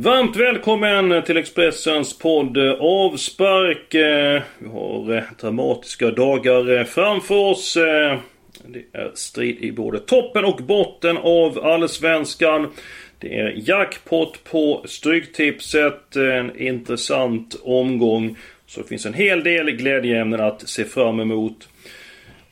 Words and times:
Varmt 0.00 0.36
välkommen 0.36 1.22
till 1.22 1.36
Expressens 1.36 2.18
podd 2.18 2.56
eh, 2.56 2.72
Avspark. 2.80 3.94
Eh, 3.94 4.42
vi 4.58 4.68
har 4.68 5.16
eh, 5.16 5.22
dramatiska 5.40 6.10
dagar 6.10 6.84
framför 6.84 7.34
oss. 7.34 7.74
Det 8.66 8.84
är 8.92 9.10
strid 9.14 9.58
i 9.58 9.72
både 9.72 10.00
toppen 10.00 10.44
och 10.44 10.56
botten 10.56 11.16
av 11.16 11.58
Allsvenskan. 11.64 12.68
Det 13.18 13.38
är 13.38 13.54
jackpot 13.56 14.44
på 14.44 14.82
Stryktipset. 14.84 16.16
En 16.16 16.60
intressant 16.60 17.56
omgång. 17.62 18.36
Så 18.66 18.80
det 18.80 18.88
finns 18.88 19.06
en 19.06 19.14
hel 19.14 19.44
del 19.44 19.70
glädjeämnen 19.70 20.40
att 20.40 20.68
se 20.68 20.84
fram 20.84 21.20
emot. 21.20 21.68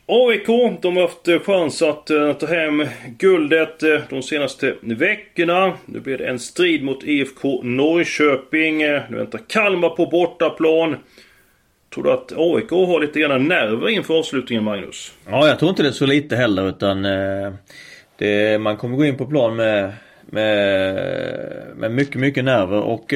AIK, 0.09 0.47
de 0.83 0.97
har 0.97 1.03
haft 1.03 1.29
eh, 1.29 1.41
chans 1.41 1.83
att 1.83 2.11
eh, 2.11 2.33
ta 2.33 2.47
hem 2.47 2.87
guldet 3.19 3.83
eh, 3.83 4.01
de 4.11 4.23
senaste 4.23 4.75
veckorna. 4.81 5.73
Nu 5.87 6.01
blir 6.01 6.19
det 6.19 6.27
en 6.27 6.39
strid 6.39 6.85
mot 6.85 7.05
IFK 7.05 7.63
Norrköping. 7.63 8.79
Nu 8.79 9.17
väntar 9.17 9.41
Kalmar 9.49 9.89
på 9.89 10.07
bortaplan. 10.07 10.97
Tror 11.95 12.05
du 12.05 12.13
att 12.13 12.33
AIK 12.37 12.71
har 12.71 13.01
lite 13.01 13.21
grann 13.21 13.49
nerver 13.49 13.89
inför 13.89 14.19
avslutningen, 14.19 14.65
Magnus? 14.65 15.13
Ja, 15.31 15.49
jag 15.49 15.59
tror 15.59 15.69
inte 15.69 15.83
det 15.83 15.89
är 15.89 15.93
så 15.93 16.07
lite 16.07 16.37
heller 16.37 16.69
utan 16.69 17.03
det, 18.19 18.61
man 18.61 18.77
kommer 18.77 18.97
gå 18.97 19.05
in 19.05 19.17
på 19.17 19.27
plan 19.27 19.57
med, 19.57 19.93
med, 20.21 20.95
med 21.77 21.91
mycket, 21.91 22.21
mycket 22.21 22.45
nerver 22.45 22.81
och 22.81 23.15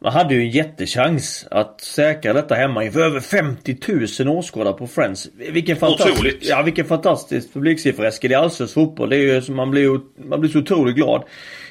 man 0.00 0.12
hade 0.12 0.34
ju 0.34 0.40
en 0.40 0.50
jättechans 0.50 1.46
att 1.50 1.80
säkra 1.80 2.32
detta 2.32 2.54
hemma 2.54 2.84
inför 2.84 3.00
över 3.00 3.20
50 3.20 3.76
000 4.24 4.38
åskådare 4.38 4.72
på 4.74 4.86
Friends. 4.86 5.28
Vilken 5.34 5.76
fantastisk, 5.76 6.18
Otroligt. 6.18 6.48
ja, 6.48 6.62
vilken 6.62 6.84
fantastisk 6.84 7.52
publiksiffra 7.52 8.08
Eskil 8.08 8.32
i 8.32 8.34
allsvensk 8.34 8.74
fotboll. 8.74 9.10
Det 9.10 9.16
är 9.16 9.34
ju, 9.34 9.42
som 9.42 9.56
man 9.56 9.70
blir 9.70 10.00
man 10.28 10.40
blir 10.40 10.50
så 10.50 10.58
otroligt 10.58 10.96
glad. 10.96 11.22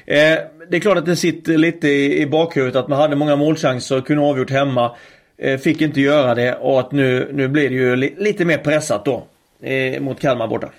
Eh, 0.06 0.38
det 0.70 0.76
är 0.76 0.80
klart 0.80 0.98
att 0.98 1.06
det 1.06 1.16
sitter 1.16 1.58
lite 1.58 1.88
i, 1.88 2.20
i 2.22 2.26
bakhuvudet 2.26 2.76
att 2.76 2.88
man 2.88 2.98
hade 2.98 3.16
många 3.16 3.36
målchanser 3.36 4.00
kunde 4.00 4.22
avgjort 4.24 4.50
hemma. 4.50 4.96
Eh, 5.38 5.58
fick 5.58 5.80
inte 5.80 6.00
göra 6.00 6.34
det 6.34 6.54
och 6.54 6.80
att 6.80 6.92
nu, 6.92 7.30
nu 7.32 7.48
blir 7.48 7.70
det 7.70 7.76
ju 7.76 7.96
li, 7.96 8.14
lite 8.18 8.44
mer 8.44 8.58
pressat 8.58 9.04
då. 9.04 9.26
Eh, 9.62 10.00
mot 10.00 10.20
Kalmar 10.20 10.48
borta. 10.48 10.70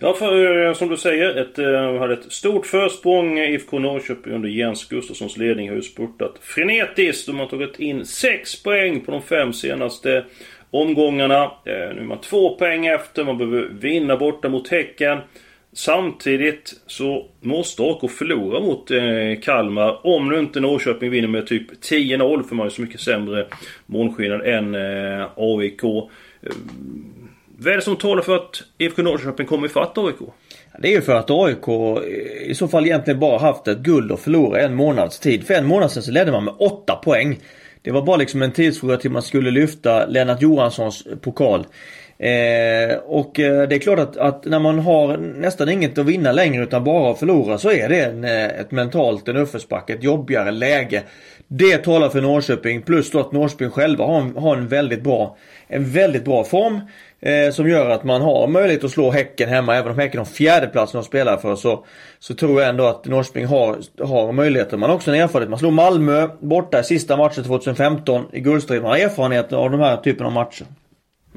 Ja, 0.00 0.14
för 0.14 0.66
eh, 0.66 0.74
som 0.74 0.88
du 0.88 0.96
säger, 0.96 1.36
ett, 1.36 1.58
eh, 1.58 1.98
hade 1.98 2.14
ett 2.14 2.32
stort 2.32 2.66
försprång. 2.66 3.38
IFK 3.38 3.78
Norrköping 3.78 4.32
under 4.32 4.48
Jens 4.48 4.88
Gustafssons 4.88 5.36
ledning 5.36 5.68
har 5.68 5.76
ju 5.76 5.82
spurtat 5.82 6.34
frenetiskt. 6.40 7.26
De 7.26 7.38
har 7.38 7.46
tagit 7.46 7.80
in 7.80 8.06
6 8.06 8.62
poäng 8.62 9.00
på 9.00 9.12
de 9.12 9.22
fem 9.22 9.52
senaste 9.52 10.24
omgångarna. 10.70 11.42
Eh, 11.44 11.50
nu 11.64 12.00
är 12.00 12.04
man 12.04 12.20
två 12.20 12.56
poäng 12.56 12.86
efter. 12.86 13.24
Man 13.24 13.38
behöver 13.38 13.68
vinna 13.80 14.16
borta 14.16 14.48
mot 14.48 14.68
Häcken. 14.68 15.18
Samtidigt 15.72 16.74
så 16.86 17.26
måste 17.40 17.82
AK 17.82 18.10
förlora 18.10 18.60
mot 18.60 18.90
eh, 18.90 19.40
Kalmar 19.42 20.06
om 20.06 20.28
nu 20.28 20.38
inte 20.38 20.60
Norrköping 20.60 21.10
vinner 21.10 21.28
med 21.28 21.46
typ 21.46 21.84
10-0 21.84 22.42
för 22.42 22.54
man 22.54 22.58
har 22.58 22.66
ju 22.66 22.70
så 22.70 22.82
mycket 22.82 23.00
sämre 23.00 23.46
målskillnad 23.86 24.46
än 24.46 24.74
eh, 24.74 25.28
AIK. 25.36 25.82
Vad 27.60 27.72
är 27.72 27.76
det 27.76 27.82
som 27.82 27.96
talar 27.96 28.22
för 28.22 28.36
att 28.36 28.62
IFK 28.78 29.02
Norrköping 29.02 29.46
kommer 29.46 29.66
ifatt 29.66 29.98
AIK? 29.98 30.16
Det 30.78 30.88
är 30.88 30.92
ju 30.92 31.02
för 31.02 31.14
att 31.14 31.30
AIK 31.30 31.68
eh, 31.68 32.50
i 32.50 32.54
så 32.54 32.68
fall 32.68 32.86
egentligen 32.86 33.20
bara 33.20 33.38
haft 33.38 33.68
ett 33.68 33.78
guld 33.78 34.12
och 34.12 34.20
förlora 34.20 34.60
en 34.60 34.74
månads 34.74 35.18
tid. 35.18 35.46
För 35.46 35.54
en 35.54 35.66
månad 35.66 35.92
sedan 35.92 36.02
så 36.02 36.10
ledde 36.10 36.32
man 36.32 36.44
med 36.44 36.54
8 36.58 36.96
poäng. 36.96 37.38
Det 37.82 37.90
var 37.90 38.02
bara 38.02 38.16
liksom 38.16 38.42
en 38.42 38.52
tidsfråga 38.52 38.96
till 38.96 39.10
man 39.10 39.22
skulle 39.22 39.50
lyfta 39.50 40.06
Lennart 40.06 40.42
Johanssons 40.42 41.06
pokal. 41.20 41.66
Eh, 42.18 42.96
och 42.96 43.40
eh, 43.40 43.68
det 43.68 43.74
är 43.74 43.78
klart 43.78 43.98
att, 43.98 44.16
att, 44.16 44.44
när 44.44 44.58
man 44.58 44.78
har 44.78 45.16
nästan 45.16 45.68
inget 45.68 45.98
att 45.98 46.06
vinna 46.06 46.32
längre 46.32 46.62
utan 46.62 46.84
bara 46.84 47.10
att 47.10 47.18
förlora 47.18 47.58
så 47.58 47.70
är 47.70 47.88
det 47.88 48.04
en, 48.04 48.24
eh, 48.24 48.44
ett 48.44 48.70
mentalt 48.70 49.28
en 49.28 49.36
uppförsbacke, 49.36 49.92
ett 49.92 50.02
jobbigare 50.02 50.50
läge. 50.50 51.02
Det 51.48 51.76
talar 51.76 52.08
för 52.08 52.20
Norrköping 52.20 52.82
plus 52.82 53.10
då 53.10 53.20
att 53.20 53.32
Norrköping 53.32 53.70
själva 53.70 54.04
har 54.04 54.20
en, 54.20 54.36
har 54.36 54.56
en 54.56 54.68
väldigt 54.68 55.02
bra 55.02 55.36
en 55.68 55.84
väldigt 55.84 56.24
bra 56.24 56.44
form. 56.44 56.80
Eh, 57.20 57.52
som 57.52 57.68
gör 57.68 57.90
att 57.90 58.04
man 58.04 58.22
har 58.22 58.48
möjlighet 58.48 58.84
att 58.84 58.90
slå 58.90 59.10
Häcken 59.10 59.48
hemma. 59.48 59.76
Även 59.76 59.92
om 59.92 59.98
Häcken 59.98 60.18
har 60.18 60.24
fjärdeplatsen 60.24 61.00
de 61.00 61.04
spelar 61.04 61.36
för 61.36 61.56
så, 61.56 61.84
så 62.18 62.34
tror 62.34 62.60
jag 62.60 62.68
ändå 62.70 62.86
att 62.86 63.06
Norrköping 63.06 63.46
har, 63.46 63.76
har 64.04 64.32
möjligheter. 64.32 64.76
Man 64.76 64.90
har 64.90 64.96
också 64.96 65.10
en 65.10 65.20
erfarenhet. 65.20 65.50
Man 65.50 65.58
slog 65.58 65.72
Malmö 65.72 66.28
borta 66.40 66.80
i 66.80 66.84
sista 66.84 67.16
matchen 67.16 67.44
2015 67.44 68.24
i 68.32 68.40
guldstriden. 68.40 68.82
Man 68.82 68.92
har 68.92 68.98
erfarenhet 68.98 69.52
av 69.52 69.70
de 69.70 69.80
här 69.80 69.96
typen 69.96 70.26
av 70.26 70.32
matcher. 70.32 70.66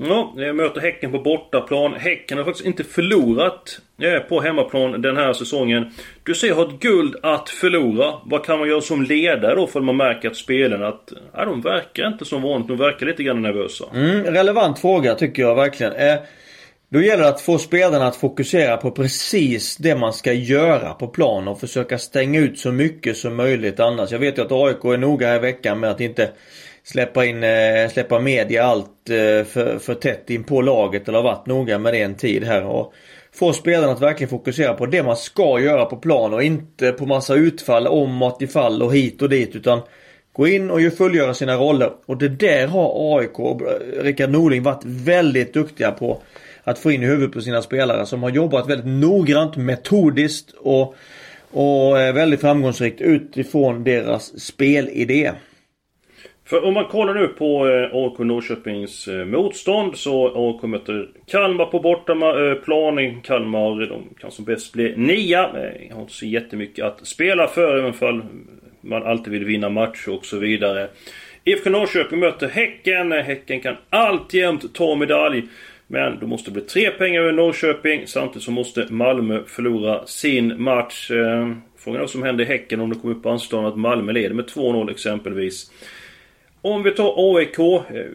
Ja, 0.07 0.33
jag 0.37 0.55
möter 0.55 0.81
Häcken 0.81 1.11
på 1.11 1.19
bortaplan. 1.19 1.93
Häcken 1.93 2.37
har 2.37 2.45
faktiskt 2.45 2.65
inte 2.65 2.83
förlorat 2.83 3.79
eh, 4.01 4.19
på 4.19 4.41
hemmaplan 4.41 5.01
den 5.01 5.17
här 5.17 5.33
säsongen. 5.33 5.91
Du 6.23 6.35
säger 6.35 6.53
har 6.53 6.67
ett 6.67 6.79
guld 6.79 7.15
att 7.23 7.49
förlora. 7.49 8.13
Vad 8.25 8.45
kan 8.45 8.59
man 8.59 8.69
göra 8.69 8.81
som 8.81 9.03
ledare 9.03 9.55
då 9.55 9.67
för 9.67 9.81
man 9.81 9.97
märker 9.97 10.29
att 10.29 10.35
spelarna 10.35 10.87
att, 10.87 11.13
Nej, 11.35 11.45
de 11.45 11.61
verkar 11.61 12.07
inte 12.07 12.25
som 12.25 12.41
vanligt. 12.41 12.67
De 12.67 12.77
verkar 12.77 13.05
lite 13.05 13.23
grann 13.23 13.41
nervösa. 13.41 13.85
Mm, 13.93 14.23
relevant 14.23 14.79
fråga 14.79 15.15
tycker 15.15 15.41
jag 15.41 15.55
verkligen. 15.55 15.93
Eh, 15.93 16.15
då 16.89 17.01
gäller 17.01 17.23
det 17.23 17.29
att 17.29 17.41
få 17.41 17.57
spelarna 17.57 18.07
att 18.07 18.15
fokusera 18.15 18.77
på 18.77 18.91
precis 18.91 19.77
det 19.77 19.95
man 19.95 20.13
ska 20.13 20.33
göra 20.33 20.93
på 20.93 21.07
plan 21.07 21.47
och 21.47 21.59
försöka 21.59 21.97
stänga 21.97 22.39
ut 22.39 22.59
så 22.59 22.71
mycket 22.71 23.17
som 23.17 23.35
möjligt 23.35 23.79
annars. 23.79 24.11
Jag 24.11 24.19
vet 24.19 24.37
ju 24.37 24.41
att 24.41 24.51
AIK 24.51 24.83
är 24.83 24.97
noga 24.97 25.27
här 25.27 25.35
i 25.35 25.39
veckan 25.39 25.79
med 25.79 25.89
att 25.89 26.01
inte 26.01 26.29
släppa 26.83 27.25
in, 27.25 27.43
eh, 27.43 27.89
släppa 27.89 28.19
media 28.19 28.63
allt 28.63 29.09
eh, 29.09 29.45
för, 29.45 29.79
för 29.79 29.93
tätt 29.93 30.29
in 30.29 30.43
på 30.43 30.61
laget 30.61 31.07
eller 31.07 31.17
har 31.17 31.23
varit 31.23 31.45
noga 31.45 31.79
med 31.79 31.93
det 31.93 32.01
en 32.01 32.15
tid 32.15 32.43
här. 32.43 32.63
Och 32.65 32.93
få 33.33 33.53
spelarna 33.53 33.93
att 33.93 34.01
verkligen 34.01 34.29
fokusera 34.29 34.73
på 34.73 34.85
det 34.85 35.03
man 35.03 35.17
ska 35.17 35.59
göra 35.59 35.85
på 35.85 35.97
plan 35.97 36.33
och 36.33 36.43
inte 36.43 36.91
på 36.91 37.05
massa 37.05 37.35
utfall 37.35 37.87
om 37.87 38.21
och 38.21 38.41
ifall 38.41 38.83
och 38.83 38.95
hit 38.95 39.21
och 39.21 39.29
dit 39.29 39.55
utan 39.55 39.81
Gå 40.33 40.47
in 40.47 40.71
och 40.71 40.93
fullgöra 40.97 41.33
sina 41.33 41.55
roller 41.55 41.91
och 42.05 42.17
det 42.17 42.29
där 42.29 42.67
har 42.67 43.17
AIK 43.17 43.39
och 43.39 43.61
Rickard 44.01 44.29
Norling 44.29 44.63
varit 44.63 44.85
väldigt 44.85 45.53
duktiga 45.53 45.91
på 45.91 46.21
att 46.63 46.79
få 46.79 46.91
in 46.91 47.03
i 47.03 47.05
huvudet 47.05 47.33
på 47.33 47.41
sina 47.41 47.61
spelare 47.61 48.05
som 48.05 48.23
har 48.23 48.29
jobbat 48.29 48.69
väldigt 48.69 48.87
noggrant, 48.87 49.55
metodiskt 49.55 50.51
och, 50.51 50.95
och 51.51 51.99
eh, 51.99 52.13
väldigt 52.13 52.41
framgångsrikt 52.41 53.01
utifrån 53.01 53.83
deras 53.83 54.41
spelidé. 54.41 55.31
För 56.51 56.65
om 56.65 56.73
man 56.73 56.85
kollar 56.85 57.13
nu 57.13 57.27
på 57.27 57.67
eh, 57.67 57.89
AIK 57.93 58.19
Norrköpings 58.19 59.07
eh, 59.07 59.25
motstånd 59.25 59.97
så 59.97 60.31
AIK 60.35 60.63
möter 60.63 61.09
Kalmar 61.27 61.65
på 61.65 61.79
bortaplan. 61.79 63.07
Eh, 63.07 63.21
Kalmar 63.23 63.87
de 63.89 64.03
kan 64.19 64.31
som 64.31 64.45
bäst 64.45 64.73
bli 64.73 64.93
nia. 64.97 65.43
Eh, 65.43 65.95
har 65.95 66.01
inte 66.01 66.13
så 66.13 66.25
jättemycket 66.25 66.85
att 66.85 67.07
spela 67.07 67.47
för 67.47 67.77
även 67.77 67.93
fall 67.93 68.19
eh, 68.19 68.25
man 68.81 69.03
alltid 69.03 69.33
vill 69.33 69.45
vinna 69.45 69.69
matcher 69.69 70.09
och 70.09 70.25
så 70.25 70.37
vidare. 70.37 70.87
IFK 71.43 71.69
Norrköping 71.69 72.19
möter 72.19 72.47
Häcken. 72.47 73.11
Eh, 73.11 73.23
Häcken 73.23 73.59
kan 73.59 73.75
alltjämt 73.89 74.73
ta 74.73 74.95
medalj. 74.95 75.43
Men 75.87 76.19
då 76.19 76.27
måste 76.27 76.49
det 76.49 76.53
bli 76.53 76.61
tre 76.61 76.91
pengar 76.91 77.21
över 77.21 77.31
Norrköping. 77.31 78.07
Samtidigt 78.07 78.43
så 78.43 78.51
måste 78.51 78.87
Malmö 78.89 79.43
förlora 79.47 80.05
sin 80.05 80.61
match. 80.63 81.11
Eh, 81.11 81.51
Frågan 81.77 81.95
är 81.95 81.99
vad 81.99 82.09
som 82.09 82.23
händer 82.23 82.43
i 82.43 82.47
Häcken 82.47 82.79
om 82.79 82.89
det 82.89 82.95
kommer 82.95 83.15
upp 83.15 83.23
på 83.23 83.29
anstånd 83.29 83.67
att 83.67 83.77
Malmö 83.77 84.11
leder 84.11 84.35
med 84.35 84.45
2-0 84.45 84.91
exempelvis. 84.91 85.71
Om 86.61 86.83
vi 86.83 86.91
tar 86.91 87.37
AIK. 87.37 87.59
Eh, 87.59 88.05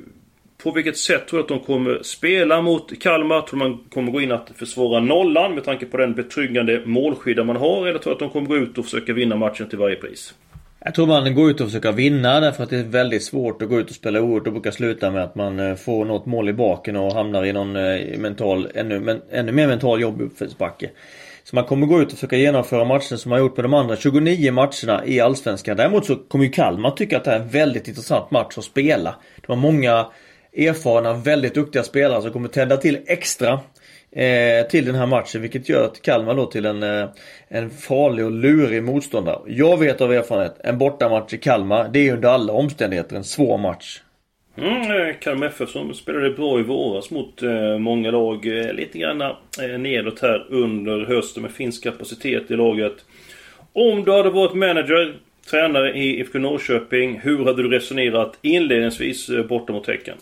på 0.62 0.70
vilket 0.70 0.96
sätt 0.96 1.28
tror 1.28 1.38
du 1.38 1.43
att 1.43 1.48
de 1.48 1.60
kommer 1.60 2.02
spela 2.02 2.62
mot 2.62 2.98
Kalmar? 3.00 3.40
Tror 3.40 3.60
du 3.60 3.69
man 3.69 3.78
kommer 3.90 4.12
gå 4.12 4.20
in 4.20 4.32
att 4.32 4.50
försvara 4.56 5.00
nollan 5.00 5.54
med 5.54 5.64
tanke 5.64 5.87
på 5.87 5.96
den 5.96 6.14
betryggande 6.14 6.82
målskydda 6.84 7.44
man 7.44 7.56
har? 7.56 7.87
Eller 7.87 7.98
tror 7.98 8.10
du 8.10 8.14
att 8.14 8.19
de 8.19 8.31
kommer 8.31 8.46
gå 8.46 8.56
ut 8.56 8.78
och 8.78 8.84
försöka 8.84 9.12
vinna 9.12 9.37
matchen 9.37 9.69
till 9.69 9.78
varje 9.78 9.96
pris? 9.96 10.34
Jag 10.84 10.94
tror 10.94 11.06
man 11.06 11.34
går 11.34 11.50
ut 11.50 11.60
och 11.60 11.66
försöker 11.66 11.93
vinna 11.93 12.40
därför 12.40 12.62
att 12.62 12.70
det 12.70 12.76
är 12.76 12.84
väldigt 12.84 13.25
svårt 13.25 13.62
att 13.62 13.69
gå 13.69 13.81
ut 13.81 13.90
och 13.90 13.96
spela 13.96 14.20
oerhört. 14.20 14.44
Det 14.44 14.50
brukar 14.50 14.70
sluta 14.70 15.10
med 15.10 15.22
att 15.22 15.34
man 15.34 15.60
eh, 15.60 15.75
får 15.75 16.04
något 16.04 16.26
mål 16.26 16.48
i 16.48 16.52
baken 16.52 16.96
och 16.96 17.12
hamnar 17.12 17.44
i 17.44 17.52
någon 17.52 17.76
eh, 17.76 18.19
mental, 18.19 18.69
ännu, 18.75 19.00
men, 19.00 19.20
ännu 19.31 19.52
mer 19.52 19.66
mental 19.66 20.00
jobbig 20.00 20.25
uppförsbacke. 20.25 20.90
Så 21.50 21.56
man 21.56 21.64
kommer 21.64 21.87
gå 21.87 22.00
ut 22.00 22.06
och 22.06 22.12
försöka 22.12 22.37
genomföra 22.37 22.84
matcher 22.84 23.16
som 23.16 23.31
man 23.31 23.38
gjort 23.38 23.56
på 23.56 23.62
de 23.62 23.75
andra 23.75 23.96
29 23.96 24.52
matcherna 24.52 25.06
i 25.06 25.20
Allsvenskan. 25.20 25.76
Däremot 25.76 26.06
så 26.06 26.16
kommer 26.16 26.44
ju 26.44 26.50
Kalmar 26.50 26.90
tycka 26.90 27.16
att 27.16 27.25
det 27.25 27.31
här 27.31 27.38
är 27.38 27.43
en 27.43 27.48
väldigt 27.48 27.88
intressant 27.88 28.31
match 28.31 28.58
att 28.58 28.64
spela. 28.64 29.14
De 29.46 29.52
har 29.52 29.56
många 29.56 30.06
erfarna, 30.56 31.12
väldigt 31.12 31.54
duktiga 31.54 31.82
spelare 31.82 32.22
som 32.22 32.32
kommer 32.32 32.48
tända 32.48 32.76
till 32.76 32.98
extra 33.06 33.52
eh, 34.12 34.66
till 34.70 34.84
den 34.84 34.94
här 34.94 35.06
matchen. 35.06 35.43
Vilket 35.43 35.69
gör 35.69 35.84
att 35.84 36.02
Kalmar 36.02 36.34
då 36.34 36.46
till 36.46 36.66
en, 36.66 36.82
eh, 36.82 37.08
en 37.48 37.70
farlig 37.70 38.25
och 38.25 38.32
lurig 38.32 38.82
motståndare. 38.82 39.38
Jag 39.46 39.78
vet 39.78 40.00
av 40.00 40.12
erfarenhet, 40.12 40.56
en 40.64 40.78
bortamatch 40.78 41.32
i 41.32 41.38
Kalmar, 41.38 41.88
det 41.93 42.08
är 42.08 42.12
under 42.12 42.28
alla 42.28 42.52
omständigheter 42.52 43.16
en 43.16 43.25
svår 43.25 43.58
match. 43.58 44.00
Mm, 44.58 44.91
eh, 44.91 45.14
Kalmar 45.20 45.47
FF 45.47 45.70
som 45.70 45.94
spelade 45.94 46.31
bra 46.31 46.61
i 46.61 46.62
våras 46.62 47.11
mot 47.11 47.43
eh, 47.43 47.79
många 47.79 48.11
lag. 48.11 48.47
Eh, 48.47 48.73
lite 48.73 48.99
grann 48.99 49.20
eh, 49.20 49.79
nedåt 49.79 50.20
här 50.20 50.47
under 50.49 51.05
hösten 51.05 51.43
med 51.43 51.53
finsk 51.53 51.82
kapacitet 51.82 52.50
i 52.50 52.56
laget. 52.56 53.05
Om 53.73 54.05
du 54.05 54.12
hade 54.12 54.31
varit 54.31 54.55
manager, 54.55 55.14
tränare 55.50 55.99
i 55.99 56.20
IFK 56.20 56.38
Norrköping. 56.38 57.20
Hur 57.20 57.44
hade 57.44 57.62
du 57.62 57.69
resonerat 57.69 58.38
inledningsvis 58.43 59.29
eh, 59.29 59.47
borta 59.47 59.73
mot 59.73 59.87
Häcken? 59.87 60.17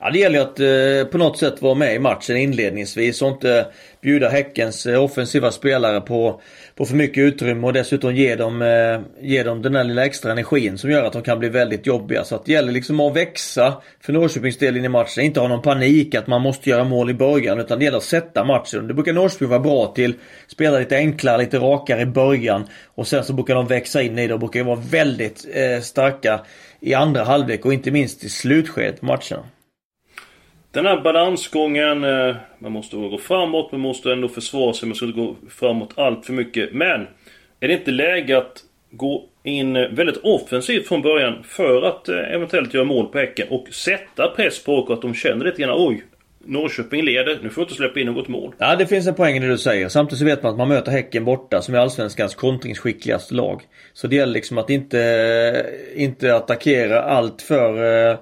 Ja, 0.00 0.10
det 0.10 0.18
gäller 0.18 0.38
ju 0.38 0.44
att 0.44 0.60
eh, 0.60 1.10
på 1.10 1.18
något 1.18 1.38
sätt 1.38 1.62
vara 1.62 1.74
med 1.74 1.94
i 1.94 1.98
matchen 1.98 2.36
inledningsvis 2.36 3.22
och 3.22 3.28
inte 3.28 3.66
bjuda 4.00 4.28
Häckens 4.28 4.86
eh, 4.86 5.04
offensiva 5.04 5.50
spelare 5.50 6.00
på, 6.00 6.40
på 6.74 6.84
för 6.84 6.94
mycket 6.94 7.18
utrymme 7.18 7.66
och 7.66 7.72
dessutom 7.72 8.16
ge 8.16 8.36
dem, 8.36 8.62
eh, 8.62 9.00
ge 9.20 9.42
dem 9.42 9.62
den 9.62 9.72
där 9.72 9.84
lilla 9.84 10.04
extra 10.04 10.32
energin 10.32 10.78
som 10.78 10.90
gör 10.90 11.04
att 11.04 11.12
de 11.12 11.22
kan 11.22 11.38
bli 11.38 11.48
väldigt 11.48 11.86
jobbiga. 11.86 12.24
Så 12.24 12.34
att 12.34 12.44
det 12.44 12.52
gäller 12.52 12.72
liksom 12.72 13.00
att 13.00 13.16
växa 13.16 13.82
för 14.00 14.12
Norrköpings 14.12 14.58
del 14.58 14.76
in 14.76 14.84
i 14.84 14.88
matchen. 14.88 15.24
Inte 15.24 15.40
ha 15.40 15.48
någon 15.48 15.62
panik 15.62 16.14
att 16.14 16.26
man 16.26 16.42
måste 16.42 16.70
göra 16.70 16.84
mål 16.84 17.10
i 17.10 17.14
början 17.14 17.60
utan 17.60 17.78
det 17.78 17.84
gäller 17.84 17.98
att 17.98 18.04
sätta 18.04 18.44
matchen. 18.44 18.88
Det 18.88 18.94
brukar 18.94 19.12
Norrköping 19.12 19.48
vara 19.48 19.60
bra 19.60 19.86
till. 19.86 20.14
Spela 20.46 20.78
lite 20.78 20.96
enklare, 20.96 21.38
lite 21.38 21.58
rakare 21.58 22.00
i 22.00 22.06
början 22.06 22.66
och 22.86 23.06
sen 23.06 23.24
så 23.24 23.32
brukar 23.32 23.54
de 23.54 23.66
växa 23.66 24.02
in 24.02 24.18
i 24.18 24.26
det 24.26 24.34
och 24.34 24.40
brukar 24.40 24.62
vara 24.62 24.80
väldigt 24.90 25.46
eh, 25.54 25.80
starka 25.80 26.40
i 26.80 26.94
andra 26.94 27.24
halvlek 27.24 27.64
och 27.64 27.72
inte 27.72 27.90
minst 27.90 28.24
i 28.24 28.28
slutskedet 28.28 29.00
på 29.00 29.06
matcherna. 29.06 29.44
Den 30.70 30.86
här 30.86 31.00
balansgången, 31.00 32.04
eh, 32.04 32.36
man 32.58 32.72
måste 32.72 32.96
gå 32.96 33.18
framåt, 33.18 33.72
man 33.72 33.80
måste 33.80 34.12
ändå 34.12 34.28
försvara 34.28 34.72
sig, 34.72 34.88
man 34.88 34.96
ska 34.96 35.06
inte 35.06 35.18
gå 35.18 35.36
framåt 35.50 35.92
allt 35.94 36.26
för 36.26 36.32
mycket. 36.32 36.72
Men, 36.72 37.06
är 37.60 37.68
det 37.68 37.74
inte 37.74 37.90
läge 37.90 38.38
att 38.38 38.64
gå 38.90 39.24
in 39.42 39.72
väldigt 39.72 40.16
offensivt 40.16 40.88
från 40.88 41.02
början 41.02 41.42
för 41.42 41.82
att 41.82 42.08
eh, 42.08 42.34
eventuellt 42.34 42.74
göra 42.74 42.84
mål 42.84 43.06
på 43.06 43.18
Häcken 43.18 43.48
och 43.50 43.68
sätta 43.68 44.28
press 44.36 44.64
på 44.64 44.74
och 44.74 44.92
att 44.92 45.02
de 45.02 45.14
känner 45.14 45.44
lite 45.44 45.62
grann 45.62 45.74
oj, 45.76 46.04
Norrköping 46.44 47.04
leder, 47.04 47.38
nu 47.42 47.50
får 47.50 47.62
jag 47.62 47.64
inte 47.64 47.74
släppa 47.74 48.00
in 48.00 48.06
något 48.06 48.28
mål. 48.28 48.54
Ja, 48.58 48.76
det 48.76 48.86
finns 48.86 49.06
en 49.06 49.14
poäng 49.14 49.36
i 49.36 49.40
det 49.40 49.48
du 49.48 49.58
säger. 49.58 49.88
Samtidigt 49.88 50.18
så 50.18 50.24
vet 50.24 50.42
man 50.42 50.52
att 50.52 50.58
man 50.58 50.68
möter 50.68 50.92
Häcken 50.92 51.24
borta 51.24 51.62
som 51.62 51.74
är 51.74 51.78
Allsvenskans 51.78 52.34
kontringsskickligaste 52.34 53.34
lag. 53.34 53.62
Så 53.92 54.06
det 54.06 54.16
gäller 54.16 54.32
liksom 54.32 54.58
att 54.58 54.70
inte, 54.70 55.00
eh, 55.00 56.02
inte 56.02 56.36
attackera 56.36 57.02
allt 57.02 57.42
för 57.42 58.08
eh, 58.10 58.18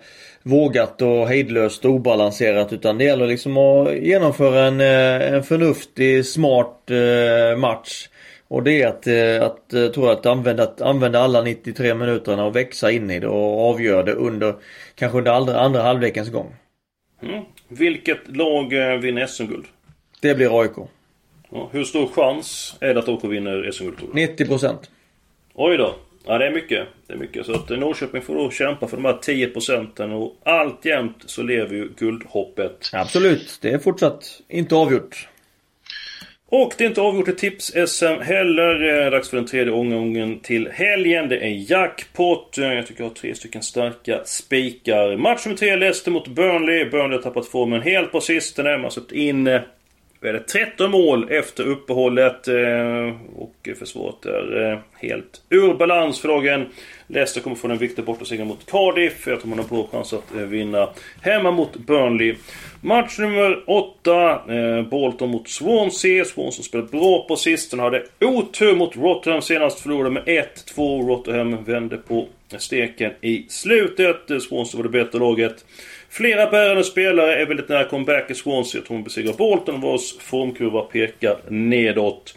vågat 0.46 1.02
och 1.02 1.28
hejdlöst 1.28 1.84
och 1.84 1.90
obalanserat 1.90 2.72
utan 2.72 2.98
det 2.98 3.04
gäller 3.04 3.26
liksom 3.26 3.56
att 3.56 3.96
genomföra 3.96 4.66
en, 4.66 4.80
eh, 4.80 5.34
en 5.34 5.42
förnuftig, 5.42 6.26
smart 6.26 6.90
eh, 6.90 7.58
match. 7.58 8.08
Och 8.48 8.62
det 8.62 8.82
är 8.82 8.88
att, 8.88 9.06
eh, 9.06 9.46
att, 9.46 9.94
tror 9.94 10.10
att 10.10 10.26
använda, 10.26 10.62
att 10.62 10.80
använda 10.80 11.20
alla 11.20 11.42
93 11.42 11.94
minuterna 11.94 12.44
och 12.44 12.56
växa 12.56 12.90
in 12.90 13.10
i 13.10 13.20
det 13.20 13.28
och 13.28 13.70
avgöra 13.70 14.02
det 14.02 14.12
under, 14.12 14.54
kanske 14.94 15.18
under 15.18 15.32
andra, 15.32 15.60
andra 15.60 15.82
halvlekens 15.82 16.30
gång. 16.30 16.54
Mm. 17.22 17.44
Vilket 17.68 18.36
lag 18.36 18.68
vinner 19.00 19.26
SM-guld? 19.26 19.64
Det 20.20 20.34
blir 20.34 20.60
AIK. 20.60 20.76
Ja, 21.50 21.68
hur 21.72 21.84
stor 21.84 22.06
chans 22.06 22.76
är 22.80 22.94
det 22.94 23.00
att 23.00 23.08
AIK 23.08 23.24
vinner 23.24 23.70
SM-guld? 23.72 23.98
90%. 24.12 24.76
Oj 25.54 25.76
då. 25.76 25.94
Ja, 26.26 26.38
det 26.38 26.46
är 26.46 26.50
mycket. 26.50 26.88
Det 27.06 27.12
är 27.12 27.18
mycket. 27.18 27.46
Så 27.46 27.52
att 27.52 27.68
Norrköping 27.68 28.22
får 28.22 28.34
då 28.34 28.50
kämpa 28.50 28.88
för 28.88 28.96
de 28.96 29.04
här 29.04 29.18
10 29.22 29.46
procenten 29.48 30.12
och 30.12 30.36
alltjämt 30.44 31.16
så 31.26 31.42
lever 31.42 31.74
ju 31.74 31.88
guldhoppet. 31.98 32.90
Absolut. 32.92 33.58
Det 33.62 33.70
är 33.70 33.78
fortsatt 33.78 34.40
inte 34.48 34.74
avgjort. 34.74 35.28
Och 36.48 36.72
det 36.78 36.84
är 36.84 36.88
inte 36.88 37.00
avgjort 37.00 37.28
i 37.28 37.32
tips-SM 37.32 38.20
heller. 38.22 39.10
Dags 39.10 39.30
för 39.30 39.36
den 39.36 39.46
tredje 39.46 39.72
omgången 39.72 40.40
till 40.40 40.68
helgen. 40.72 41.28
Det 41.28 41.38
är 41.38 41.70
jackpot. 41.70 42.54
Jag 42.56 42.86
tycker 42.86 43.02
jag 43.02 43.08
har 43.08 43.14
tre 43.14 43.34
stycken 43.34 43.62
starka 43.62 44.20
spikar. 44.24 45.16
Match 45.16 45.46
nummer 45.46 45.58
tre, 45.58 45.76
Leicester 45.76 46.10
mot 46.10 46.28
Burnley. 46.28 46.84
Burnley 46.84 47.16
har 47.16 47.22
tappat 47.22 47.46
formen 47.46 47.82
helt 47.82 48.12
på 48.12 48.20
sistone. 48.20 48.70
Man 48.70 48.82
har 48.82 48.90
släppt 48.90 49.12
in 49.12 49.60
är 50.26 50.32
det 50.32 50.40
13 50.40 50.90
mål 50.90 51.30
efter 51.30 51.64
uppehållet. 51.64 52.48
Eh, 52.48 53.14
och 53.36 53.68
försvaret 53.78 54.26
är 54.26 54.72
eh, 54.72 54.78
helt 54.92 55.42
ur 55.50 55.74
balans 55.74 56.20
för 56.20 56.28
dagen. 56.28 56.66
Leicester 57.06 57.40
kommer 57.40 57.56
få 57.56 57.68
en 57.68 57.78
viktig 57.78 58.04
bortaseger 58.04 58.44
mot 58.44 58.70
Cardiff. 58.70 59.26
Jag 59.26 59.40
tror 59.40 59.48
man 59.48 59.58
har 59.58 59.66
bra 59.66 59.88
chans 59.92 60.12
att 60.12 60.34
eh, 60.34 60.40
vinna 60.40 60.88
hemma 61.22 61.50
mot 61.50 61.76
Burnley. 61.76 62.34
Match 62.80 63.18
nummer 63.18 63.64
8. 63.66 64.30
Eh, 64.48 64.82
Bolton 64.82 65.30
mot 65.30 65.48
Swansea. 65.48 66.24
Swansea 66.24 66.62
spelade 66.62 66.88
bra 66.88 67.26
på 67.28 67.36
sistone. 67.36 67.82
Hade 67.82 68.04
otur 68.20 68.76
mot 68.76 68.96
Rotterdam 68.96 69.42
senast. 69.42 69.80
Förlorade 69.80 70.10
med 70.10 70.24
1-2. 70.24 71.08
Rotterdam 71.08 71.64
vände 71.64 71.96
på 71.96 72.26
steken 72.58 73.12
i 73.20 73.46
slutet. 73.48 74.42
Swansea 74.42 74.76
var 74.78 74.82
det 74.82 75.04
bättre 75.04 75.18
laget. 75.18 75.64
Flera 76.08 76.50
bärande 76.50 76.84
spelare 76.84 77.34
är 77.42 77.46
väldigt 77.46 77.68
nära 77.68 77.84
comeback 77.84 78.30
i 78.30 78.34
Swansea. 78.34 78.78
Jag 78.78 78.86
tror 78.86 78.96
hon 78.96 79.04
besegrar 79.04 79.32
Bolton 79.32 79.80
vars 79.80 80.18
formkurva 80.18 80.80
pekar 80.82 81.36
nedåt. 81.48 82.34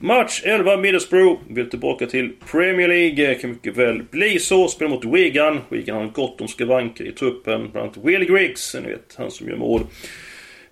Match 0.00 0.42
11 0.44 0.76
Middlesbrough 0.76 1.40
vill 1.48 1.70
tillbaka 1.70 2.06
till 2.06 2.32
Premier 2.50 2.88
League. 2.88 3.34
Kan 3.34 3.50
mycket 3.50 3.76
väl 3.76 4.02
bli 4.02 4.38
så. 4.38 4.68
Spelar 4.68 4.90
mot 4.90 5.04
Wigan. 5.04 5.60
Wigan 5.68 5.96
har 5.96 6.06
gott 6.06 6.40
om 6.40 6.48
skavanker 6.48 7.04
i 7.04 7.12
truppen. 7.12 7.70
Bland 7.70 7.76
annat 7.76 7.96
Will 8.04 8.24
Griggs, 8.24 8.76
ni 8.82 8.88
vet 8.88 9.14
han 9.18 9.30
som 9.30 9.48
gör 9.48 9.56
mål. 9.56 9.80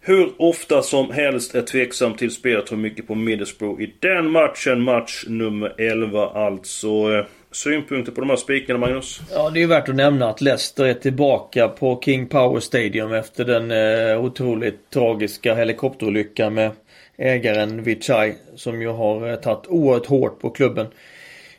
Hur 0.01 0.33
ofta 0.37 0.83
som 0.83 1.11
helst 1.11 1.55
är 1.55 1.63
tveksam 1.63 2.15
till 2.15 2.31
spelet. 2.31 2.67
Tror 2.67 2.79
mycket 2.79 3.07
på 3.07 3.15
Middlesbrough 3.15 3.83
i 3.83 3.95
den 4.01 4.31
matchen. 4.31 4.83
Match 4.83 5.25
nummer 5.29 5.75
11 5.79 6.27
alltså 6.27 7.25
synpunkter 7.57 8.13
på 8.13 8.21
de 8.21 8.31
här 8.31 8.37
spikarna 8.37 8.79
Magnus? 8.79 9.21
Ja 9.33 9.51
det 9.51 9.63
är 9.63 9.67
värt 9.67 9.89
att 9.89 9.95
nämna 9.95 10.29
att 10.29 10.41
Leicester 10.41 10.85
är 10.85 10.95
tillbaka 10.95 11.69
på 11.69 12.01
King 12.05 12.27
Power 12.27 12.61
Stadium 12.61 13.13
efter 13.13 13.45
den 13.45 13.71
eh, 13.71 14.25
otroligt 14.25 14.91
tragiska 14.91 15.55
helikopterolyckan 15.55 16.55
med 16.55 16.71
ägaren 17.17 17.83
Vichai 17.83 18.35
som 18.57 18.83
ju 18.83 18.89
har 18.89 19.31
eh, 19.31 19.37
tagit 19.37 19.67
oerhört 19.67 20.07
hårt 20.07 20.41
på 20.41 20.51
klubben. 20.51 20.87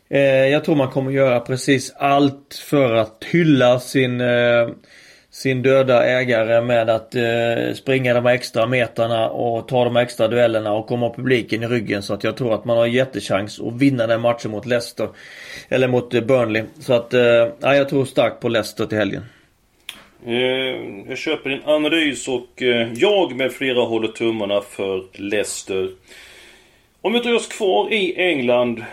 Eh, 0.09 0.21
jag 0.21 0.65
tror 0.65 0.75
man 0.75 0.91
kommer 0.91 1.11
göra 1.11 1.39
precis 1.39 1.93
allt 1.95 2.63
för 2.69 2.93
att 2.93 3.25
hylla 3.31 3.79
sin 3.79 4.21
eh, 4.21 4.69
sin 5.37 5.61
döda 5.61 6.05
ägare 6.05 6.61
med 6.61 6.89
att 6.89 7.15
eh, 7.15 7.73
springa 7.73 8.13
de 8.13 8.25
extra 8.25 8.67
metrarna 8.67 9.29
och 9.29 9.67
ta 9.67 9.83
de 9.83 9.97
extra 9.97 10.27
duellerna 10.27 10.73
och 10.73 10.87
komma 10.87 11.13
publiken 11.13 11.63
i 11.63 11.67
ryggen. 11.67 12.03
Så 12.03 12.13
att 12.13 12.23
jag 12.23 12.37
tror 12.37 12.53
att 12.53 12.65
man 12.65 12.77
har 12.77 12.85
jättechans 12.85 13.59
att 13.59 13.73
vinna 13.73 14.07
den 14.07 14.21
matchen 14.21 14.51
mot 14.51 14.65
Leicester. 14.65 15.09
Eller 15.69 15.87
mot 15.87 16.13
eh, 16.13 16.21
Burnley. 16.21 16.63
Så 16.79 16.93
att, 16.93 17.13
eh, 17.13 17.47
jag 17.59 17.89
tror 17.89 18.05
starkt 18.05 18.39
på 18.39 18.49
Leicester 18.49 18.85
till 18.85 18.97
helgen. 18.97 19.23
Eh, 20.25 20.35
jag 21.09 21.17
köper 21.17 21.49
din 21.49 21.61
analys 21.65 22.27
och 22.27 22.61
eh, 22.61 22.93
jag 22.93 23.35
med 23.35 23.51
flera 23.51 23.81
håller 23.81 24.07
tummarna 24.07 24.61
för 24.61 25.03
Leicester. 25.13 25.89
Om 27.01 27.13
vi 27.13 27.19
tar 27.19 27.33
oss 27.33 27.47
kvar 27.47 27.93
i 27.93 28.13
England 28.21 28.83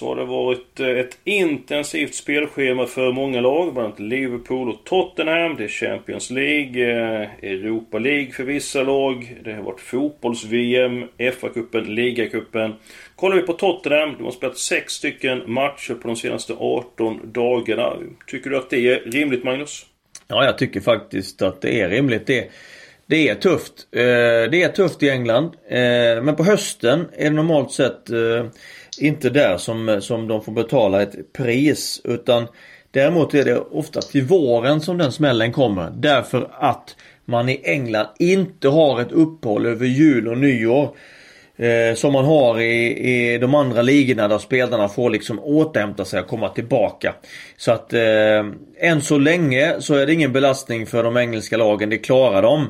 så 0.00 0.08
har 0.08 0.16
det 0.16 0.24
varit 0.24 0.80
eh, 0.80 0.88
ett 0.88 1.18
intensivt 1.24 2.14
spelschema 2.14 2.86
för 2.86 3.12
många 3.12 3.40
lag. 3.40 3.72
Bland 3.72 3.86
annat 3.86 4.00
Liverpool 4.00 4.68
och 4.68 4.84
Tottenham. 4.84 5.56
Det 5.56 5.64
är 5.64 5.68
Champions 5.68 6.30
League, 6.30 6.90
eh, 6.90 7.28
Europa 7.42 7.98
League 7.98 8.32
för 8.32 8.44
vissa 8.44 8.82
lag. 8.82 9.36
Det 9.44 9.52
har 9.52 9.62
varit 9.62 9.80
fotbolls-VM, 9.80 11.04
FA-cupen, 11.18 11.84
Ligacupen. 11.84 12.74
Kollar 13.16 13.36
vi 13.36 13.42
på 13.42 13.52
Tottenham, 13.52 14.14
de 14.18 14.24
har 14.24 14.30
spelat 14.30 14.58
sex 14.58 14.92
stycken 14.92 15.42
matcher 15.46 15.94
på 15.94 16.08
de 16.08 16.16
senaste 16.16 16.52
18 16.58 17.20
dagarna. 17.32 17.96
Tycker 18.26 18.50
du 18.50 18.56
att 18.56 18.70
det 18.70 18.88
är 18.88 19.10
rimligt 19.10 19.44
Magnus? 19.44 19.86
Ja, 20.28 20.44
jag 20.44 20.58
tycker 20.58 20.80
faktiskt 20.80 21.42
att 21.42 21.60
det 21.60 21.80
är 21.80 21.88
rimligt. 21.88 22.26
Det, 22.26 22.50
det 23.06 23.28
är 23.28 23.34
tufft. 23.34 23.86
Eh, 23.92 24.00
det 24.50 24.62
är 24.62 24.72
tufft 24.72 25.02
i 25.02 25.10
England. 25.10 25.50
Men 26.22 26.36
på 26.36 26.44
hösten 26.44 27.06
är 27.16 27.24
det 27.24 27.30
normalt 27.30 27.72
sett 27.72 28.10
inte 29.02 29.30
där 29.30 29.56
som, 29.56 29.98
som 30.00 30.28
de 30.28 30.42
får 30.42 30.52
betala 30.52 31.02
ett 31.02 31.32
pris 31.32 32.00
utan 32.04 32.46
Däremot 32.92 33.34
är 33.34 33.44
det 33.44 33.58
ofta 33.58 34.00
till 34.00 34.22
våren 34.22 34.80
som 34.80 34.98
den 34.98 35.12
smällen 35.12 35.52
kommer 35.52 35.90
därför 35.90 36.50
att 36.52 36.96
man 37.24 37.48
i 37.48 37.60
England 37.64 38.06
inte 38.18 38.68
har 38.68 39.00
ett 39.00 39.12
uppehåll 39.12 39.66
över 39.66 39.86
jul 39.86 40.28
och 40.28 40.38
nyår. 40.38 40.96
Eh, 41.56 41.94
som 41.94 42.12
man 42.12 42.24
har 42.24 42.60
i, 42.60 43.34
i 43.34 43.38
de 43.38 43.54
andra 43.54 43.82
ligorna 43.82 44.28
där 44.28 44.38
spelarna 44.38 44.88
får 44.88 45.10
liksom 45.10 45.40
återhämta 45.40 46.04
sig 46.04 46.20
och 46.20 46.26
komma 46.26 46.48
tillbaka. 46.48 47.14
Så 47.56 47.72
att 47.72 47.92
eh, 47.92 48.46
än 48.78 49.00
så 49.00 49.18
länge 49.18 49.80
så 49.80 49.94
är 49.94 50.06
det 50.06 50.12
ingen 50.12 50.32
belastning 50.32 50.86
för 50.86 51.02
de 51.02 51.16
engelska 51.16 51.56
lagen. 51.56 51.90
Det 51.90 51.98
klarar 51.98 52.42
de. 52.42 52.66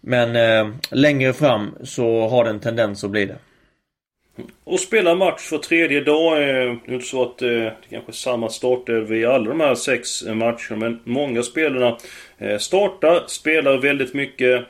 Men 0.00 0.36
eh, 0.36 0.74
längre 0.90 1.32
fram 1.32 1.74
så 1.82 2.28
har 2.28 2.44
det 2.44 2.50
en 2.50 2.60
tendens 2.60 3.04
att 3.04 3.10
bli 3.10 3.26
det. 3.26 3.36
Och 4.64 4.80
spela 4.80 5.14
match 5.14 5.40
för 5.40 5.58
tredje 5.58 6.00
dag. 6.00 6.32
Eh, 6.32 6.76
det 6.86 6.90
är 6.90 6.94
inte 6.94 7.06
så 7.06 7.22
att 7.22 7.42
eh, 7.42 7.48
det 7.48 7.74
kanske 7.90 8.10
är 8.10 8.12
samma 8.12 8.48
startelva 8.48 9.14
eh, 9.14 9.20
i 9.20 9.24
alla 9.24 9.48
de 9.48 9.60
här 9.60 9.74
sex 9.74 10.24
matcherna. 10.24 10.76
Men 10.76 11.00
många 11.04 11.42
spelarna 11.42 11.96
startar, 12.58 13.24
spelar 13.26 13.76
väldigt 13.76 14.14
mycket. 14.14 14.64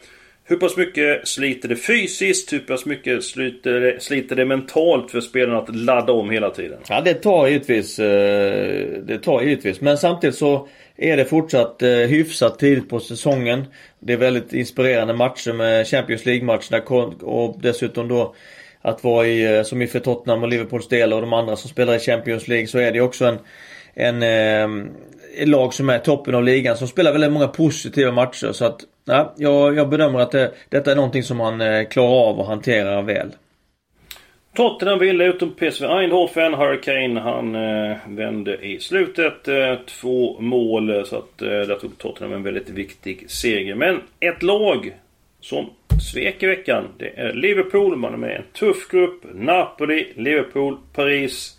Hur 0.47 0.57
pass 0.57 0.77
mycket 0.77 1.29
sliter 1.29 1.69
det 1.69 1.77
fysiskt? 1.77 2.53
Hur 2.53 2.59
pass 2.59 2.87
mycket 2.87 3.25
sliter 3.25 3.81
det, 3.81 4.03
sliter 4.03 4.37
det 4.37 4.45
mentalt 4.45 5.11
för 5.11 5.21
spelarna 5.21 5.59
att 5.59 5.77
ladda 5.77 6.13
om 6.13 6.31
hela 6.31 6.51
tiden? 6.51 6.79
Ja 6.89 7.01
det 7.01 7.15
tar 7.15 7.47
givetvis. 7.47 7.97
Det 7.97 9.21
tar 9.23 9.43
givetvis. 9.43 9.81
Men 9.81 9.99
samtidigt 9.99 10.37
så 10.37 10.69
är 10.97 11.17
det 11.17 11.25
fortsatt 11.25 11.83
hyfsat 12.09 12.59
tidigt 12.59 12.89
på 12.89 13.01
säsongen. 13.01 13.65
Det 13.99 14.13
är 14.13 14.17
väldigt 14.17 14.53
inspirerande 14.53 15.15
matcher 15.15 15.53
med 15.53 15.87
Champions 15.87 16.27
League-matcherna 16.27 16.83
och 17.23 17.59
dessutom 17.63 18.09
då 18.09 18.35
att 18.85 19.05
vara 19.05 19.27
i, 19.27 19.57
eh, 19.57 19.63
som 19.63 19.83
i 19.83 19.87
för 19.87 20.01
Tottenham 20.01 20.43
och 20.43 20.49
Liverpools 20.49 20.89
del 20.89 21.13
och 21.13 21.21
de 21.21 21.33
andra 21.33 21.57
som 21.57 21.71
spelar 21.71 21.95
i 21.95 21.99
Champions 21.99 22.49
League 22.49 22.67
så 22.67 22.79
är 22.79 22.93
det 22.93 23.01
också 23.01 23.25
en, 23.25 23.39
en 23.95 24.23
eh, 24.23 25.47
lag 25.47 25.75
som 25.75 25.91
är 25.91 25.99
toppen 25.99 26.35
av 26.35 26.45
ligan 26.45 26.77
som 26.77 26.89
spelar 26.89 27.13
väldigt 27.13 27.33
många 27.33 27.49
positiva 27.49 28.13
matcher. 28.13 28.53
Så 28.53 28.65
att 28.65 28.81
ja, 29.05 29.35
jag, 29.37 29.77
jag 29.77 29.89
bedömer 29.89 30.21
att 30.21 30.31
det, 30.31 30.53
detta 30.69 30.93
är 30.93 30.97
någonting 30.97 31.23
som 31.23 31.41
han 31.41 31.61
eh, 31.61 31.85
klarar 31.85 32.29
av 32.29 32.39
och 32.39 32.47
hanterar 32.47 33.03
väl. 33.03 33.29
Tottenham 34.57 34.99
ville 34.99 35.25
utom 35.25 35.51
PSV 35.51 35.87
Eindhoven. 35.87 36.55
Hurricane 36.55 37.21
han 37.21 37.55
eh, 37.55 37.97
vände 38.09 38.67
i 38.67 38.81
slutet. 38.81 39.49
Eh, 39.49 39.75
två 39.87 40.41
mål 40.41 41.07
så 41.07 41.17
att 41.17 41.43
eh, 41.43 41.49
där 41.49 41.79
tog 41.79 41.99
Tottenham 41.99 42.33
en 42.33 42.43
väldigt 42.43 42.71
viktig 42.71 43.31
seger. 43.31 43.75
Men 43.75 44.01
ett 44.21 44.43
lag 44.43 44.93
som 45.45 45.71
svek 46.13 46.43
i 46.43 46.47
veckan. 46.47 46.85
Det 46.99 47.19
är 47.21 47.33
Liverpool. 47.33 47.97
Man 47.97 48.13
är 48.13 48.19
med 48.19 48.31
i 48.31 48.35
en 48.35 48.43
tuff 48.53 48.89
grupp. 48.89 49.25
Napoli, 49.35 50.13
Liverpool, 50.17 50.77
Paris. 50.93 51.59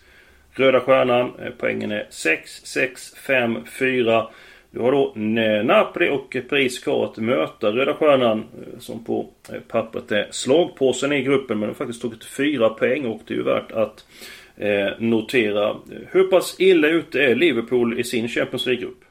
Röda 0.52 0.80
Stjärnan. 0.80 1.32
Eh, 1.42 1.52
poängen 1.58 1.92
är 1.92 2.08
6, 2.10 2.62
6, 2.64 3.16
5, 3.16 3.58
4. 3.80 4.28
Du 4.72 4.80
har 4.80 4.92
då 4.92 5.14
eh, 5.42 5.64
Napoli 5.64 6.10
och 6.10 6.38
Paris 6.50 6.80
kvar 6.80 7.06
att 7.06 7.18
möta 7.18 7.72
Röda 7.72 7.94
Stjärnan 7.94 8.40
eh, 8.40 8.80
som 8.80 9.04
på 9.04 9.30
pappret 9.68 10.12
är 10.12 10.28
slagpåsen 10.32 11.12
i 11.12 11.24
gruppen 11.24 11.60
men 11.60 11.70
de 11.70 11.74
har 11.74 11.86
faktiskt 11.86 12.02
tagit 12.02 12.26
fyra 12.26 12.70
poäng 12.70 13.06
och 13.06 13.22
det 13.28 13.34
är 13.34 13.38
ju 13.38 13.44
värt 13.44 13.72
att 13.72 14.06
notera. 15.00 15.76
Hur 16.12 16.24
pass 16.24 16.56
illa 16.60 16.88
ute 16.88 17.24
är 17.24 17.36
Liverpool 17.36 18.00
i 18.00 18.04
sin 18.04 18.28
Champions 18.28 18.66
League-grupp? 18.66 19.04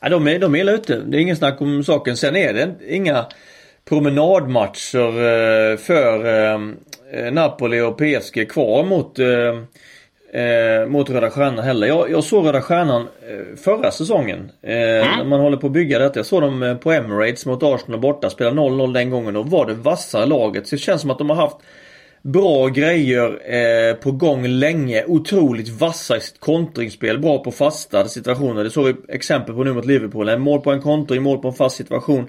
Ja, 0.00 0.08
de 0.08 0.28
är, 0.28 0.38
de 0.38 0.54
är 0.54 0.58
illa 0.58 0.72
ute. 0.72 1.02
Det 1.06 1.16
är 1.16 1.20
ingen 1.20 1.36
snack 1.36 1.60
om 1.60 1.84
saken. 1.84 2.16
Sen 2.16 2.36
är 2.36 2.52
det 2.52 2.74
inga 2.88 3.26
promenadmatcher 3.88 5.76
för 5.76 7.30
Napoli 7.30 7.80
och 7.80 7.98
PSG 7.98 8.50
kvar 8.50 8.84
mot 8.84 9.18
eh, 10.34 10.86
mot 10.86 11.10
Röda 11.10 11.30
Stjärnan 11.30 11.64
heller. 11.64 11.86
Jag, 11.86 12.10
jag 12.10 12.24
såg 12.24 12.46
Röda 12.46 12.62
Stjärnan 12.62 13.02
eh, 13.02 13.56
förra 13.56 13.90
säsongen. 13.90 14.50
Eh, 14.62 14.72
mm. 14.72 15.18
När 15.18 15.24
man 15.24 15.40
håller 15.40 15.56
på 15.56 15.66
att 15.66 15.72
bygga 15.72 15.98
detta. 15.98 16.18
Jag 16.18 16.26
såg 16.26 16.42
dem 16.42 16.62
eh, 16.62 16.76
på 16.76 16.92
Emirates 16.92 17.46
mot 17.46 17.62
Arsenal 17.62 18.00
borta. 18.00 18.30
Spela 18.30 18.50
0-0 18.50 18.92
den 18.92 19.10
gången 19.10 19.36
och 19.36 19.50
var 19.50 19.66
det 19.66 19.74
vassa 19.74 20.24
laget. 20.24 20.66
Så 20.66 20.74
det 20.74 20.80
känns 20.80 21.00
som 21.00 21.10
att 21.10 21.18
de 21.18 21.30
har 21.30 21.36
haft 21.36 21.56
bra 22.22 22.68
grejer 22.68 23.54
eh, 23.54 23.94
på 23.94 24.12
gång 24.12 24.46
länge. 24.46 25.04
Otroligt 25.06 25.68
vassa 25.68 26.16
i 26.16 26.20
sitt 26.20 26.40
kontringsspel. 26.40 27.18
Bra 27.18 27.38
på 27.38 27.50
fasta 27.50 28.08
situationer. 28.08 28.64
Det 28.64 28.70
såg 28.70 28.86
vi 28.86 28.94
exempel 29.08 29.54
på 29.54 29.64
nu 29.64 29.72
mot 29.72 29.86
Liverpool. 29.86 30.28
En 30.28 30.40
mål 30.40 30.60
på 30.60 30.72
en 30.72 30.82
kontring, 30.82 31.22
mål 31.22 31.38
på 31.38 31.48
en 31.48 31.54
fast 31.54 31.76
situation. 31.76 32.26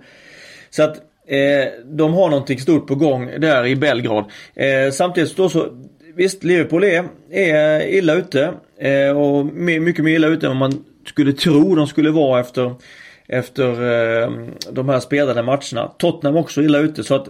Så 0.70 0.84
att 0.84 0.98
eh, 0.98 1.04
Eh, 1.27 1.67
de 1.86 2.13
har 2.13 2.29
någonting 2.29 2.60
stort 2.60 2.88
på 2.88 2.96
gång 2.96 3.29
där 3.39 3.65
i 3.65 3.75
Belgrad. 3.75 4.25
Eh, 4.55 4.91
samtidigt 4.91 5.38
då 5.38 5.50
så 5.50 5.70
visst, 6.15 6.44
Liverpool 6.44 6.84
är, 6.84 7.05
är 7.32 7.88
illa 7.88 8.13
ute. 8.13 8.53
Eh, 8.79 9.17
och 9.17 9.46
mycket 9.46 10.05
mer 10.05 10.15
illa 10.15 10.27
ute 10.27 10.46
än 10.46 10.60
vad 10.60 10.72
man 10.72 10.86
skulle 11.08 11.34
tro 11.34 11.75
de 11.75 11.88
skulle 11.88 12.12
vara 12.12 12.39
efter, 12.39 12.75
efter 13.27 13.70
eh, 14.22 14.32
de 14.72 14.89
här 14.89 15.00
spelade 15.00 15.44
matcherna. 15.44 15.91
Tottenham 15.98 16.38
också 16.38 16.62
illa 16.62 16.79
ute. 16.79 17.03
Så 17.03 17.15
att 17.15 17.27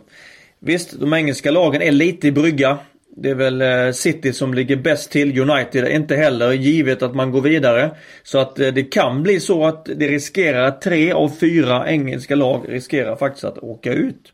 visst, 0.60 1.00
de 1.00 1.14
engelska 1.14 1.52
lagen 1.52 1.82
är 1.82 1.92
lite 1.92 2.28
i 2.28 2.32
brygga. 2.32 2.78
Det 3.18 3.30
är 3.30 3.36
väl 3.36 3.62
eh, 3.62 3.92
City 3.92 4.34
som 4.34 4.54
ligger 4.54 4.76
bäst 4.76 5.12
till. 5.12 5.40
United 5.40 5.88
inte 5.88 6.16
heller 6.16 6.52
givet 6.52 7.04
att 7.04 7.16
man 7.16 7.32
går 7.32 7.42
vidare. 7.42 7.92
Så 8.24 8.40
att 8.40 8.60
eh, 8.60 8.74
det 8.74 8.84
kan 8.84 9.24
bli 9.24 9.40
så 9.40 9.66
att 9.66 9.86
det 9.86 10.08
riskerar 10.08 10.64
att 10.64 10.82
tre 10.82 11.12
av 11.12 11.30
fyra 11.40 11.90
engelska 11.90 12.36
lag 12.36 12.66
riskerar 12.70 13.16
faktiskt 13.16 13.44
att 13.44 13.58
åka 13.58 13.94
ut. 13.94 14.32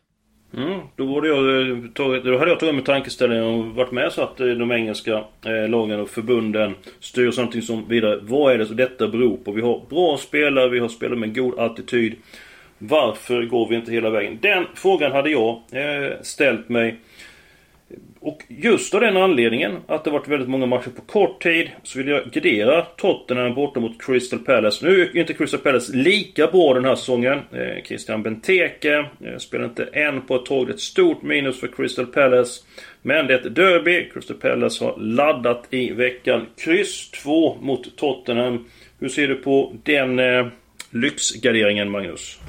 Mm, 0.58 0.80
då, 0.96 1.08
borde 1.08 1.28
jag 1.28 1.70
eh, 1.70 1.78
tagit, 1.94 2.24
då 2.24 2.38
hade 2.38 2.52
jag 2.52 2.60
tagit 2.60 2.76
med 2.76 2.86
tankeställningen 2.86 3.46
och 3.46 3.66
varit 3.66 3.92
med 3.92 4.12
så 4.12 4.22
att 4.22 4.38
de 4.38 4.72
engelska 4.72 5.24
eh, 5.46 5.70
lagen 5.70 6.00
och 6.00 6.10
förbunden 6.10 6.76
styr 7.00 7.38
någonting 7.38 7.62
som 7.62 7.88
vidare. 7.88 8.20
Vad 8.22 8.54
är 8.54 8.58
det 8.58 8.66
som 8.66 8.76
detta 8.76 9.08
beror 9.08 9.38
på? 9.38 9.52
Vi 9.52 9.62
har 9.62 9.82
bra 9.90 10.18
spelare, 10.18 10.70
vi 10.70 10.80
har 10.80 10.88
spelare 10.88 11.20
med 11.20 11.36
god 11.36 11.60
attityd. 11.60 12.16
Varför 12.78 13.46
går 13.46 13.70
vi 13.70 13.76
inte 13.76 13.92
hela 13.92 14.10
vägen? 14.10 14.38
Den 14.42 14.66
frågan 14.76 15.12
hade 15.12 15.30
jag 15.30 15.62
eh, 15.72 16.12
ställt 16.22 16.70
mig 16.70 17.00
och 18.20 18.44
just 18.48 18.94
av 18.94 19.02
den 19.02 19.18
anledningen 19.18 19.78
att 19.88 20.04
det 20.04 20.10
varit 20.10 20.28
väldigt 20.28 20.50
många 20.50 20.66
matcher 20.66 20.90
på 20.90 21.02
kort 21.02 21.44
tid 21.44 21.70
så 21.84 21.98
vill 21.98 22.08
jag 22.08 22.32
gradera 22.32 22.82
Tottenham 22.82 23.56
borta 23.56 23.80
mot 23.80 24.02
Crystal 24.02 24.40
Palace. 24.40 24.86
Nu 24.86 25.02
är 25.02 25.18
inte 25.18 25.34
Crystal 25.34 25.60
Palace 25.60 25.96
lika 25.96 26.48
bra 26.48 26.74
den 26.74 26.86
här 26.86 26.96
säsongen. 26.96 27.40
Eh, 27.52 27.84
Christian 27.84 28.24
Benteke 28.24 28.94
eh, 28.98 29.38
spelar 29.38 29.66
inte 29.66 29.84
än 29.84 30.22
på 30.22 30.36
ett 30.36 30.46
tag. 30.46 30.68
Det 30.68 30.72
är 30.72 30.74
ett 30.74 30.80
stort 30.80 31.22
minus 31.22 31.60
för 31.60 31.68
Crystal 31.68 32.06
Palace. 32.06 32.62
Men 33.02 33.28
det 33.28 33.34
är 33.34 33.38
ett 33.38 33.56
derby. 33.56 34.10
Crystal 34.14 34.38
Palace 34.38 34.86
har 34.86 34.98
laddat 34.98 35.68
i 35.70 35.92
veckan. 35.92 36.46
Kryss 36.58 37.12
2 37.12 37.58
mot 37.62 37.98
Tottenham. 37.98 38.66
Hur 39.00 39.10
ser 39.10 39.28
du 39.28 39.36
på 39.36 39.74
den 39.84 40.20
eh, 40.20 40.48
lyxgarderingen 40.92 41.90
Magnus? 41.90 42.40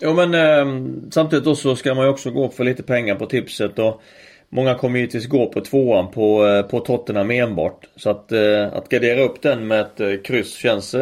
Jo 0.00 0.14
men 0.14 0.34
eh, 0.34 0.90
samtidigt 1.10 1.44
då 1.44 1.54
så 1.54 1.76
ska 1.76 1.94
man 1.94 2.04
ju 2.04 2.10
också 2.10 2.30
gå 2.30 2.46
upp 2.46 2.54
för 2.54 2.64
lite 2.64 2.82
pengar 2.82 3.14
på 3.14 3.26
tipset 3.26 3.78
och 3.78 4.02
Många 4.52 4.74
kommer 4.74 4.98
givetvis 4.98 5.26
gå 5.26 5.46
på 5.46 5.60
tvåan 5.60 6.10
på, 6.10 6.46
eh, 6.46 6.62
på 6.62 6.80
Tottenham 6.80 7.30
enbart. 7.30 7.86
Så 7.96 8.10
att, 8.10 8.32
eh, 8.32 8.72
att 8.72 8.88
gardera 8.88 9.22
upp 9.22 9.42
den 9.42 9.66
med 9.66 9.80
ett 9.80 10.00
eh, 10.00 10.14
kryss 10.24 10.54
känns, 10.54 10.94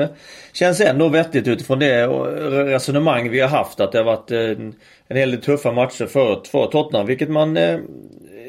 känns 0.52 0.80
ändå 0.80 1.08
vettigt 1.08 1.48
utifrån 1.48 1.78
det 1.78 2.06
resonemang 2.06 3.30
vi 3.30 3.40
har 3.40 3.48
haft. 3.48 3.80
Att 3.80 3.92
det 3.92 3.98
har 3.98 4.04
varit 4.04 4.30
en, 4.30 4.74
en 5.08 5.16
hel 5.16 5.30
del 5.30 5.40
tuffa 5.40 5.72
matcher 5.72 6.06
för, 6.06 6.42
för 6.50 6.66
Tottenham. 6.66 7.06
Vilket 7.06 7.28
man 7.28 7.58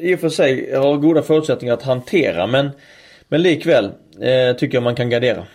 i 0.00 0.14
och 0.14 0.20
för 0.20 0.28
sig 0.28 0.74
har 0.74 0.96
goda 0.96 1.22
förutsättningar 1.22 1.74
att 1.74 1.82
hantera. 1.82 2.46
Men, 2.46 2.70
men 3.28 3.42
likväl 3.42 3.90
tycker 4.58 4.76
jag 4.76 4.82
man 4.82 4.94
kan 4.94 5.10
gardera. 5.10 5.46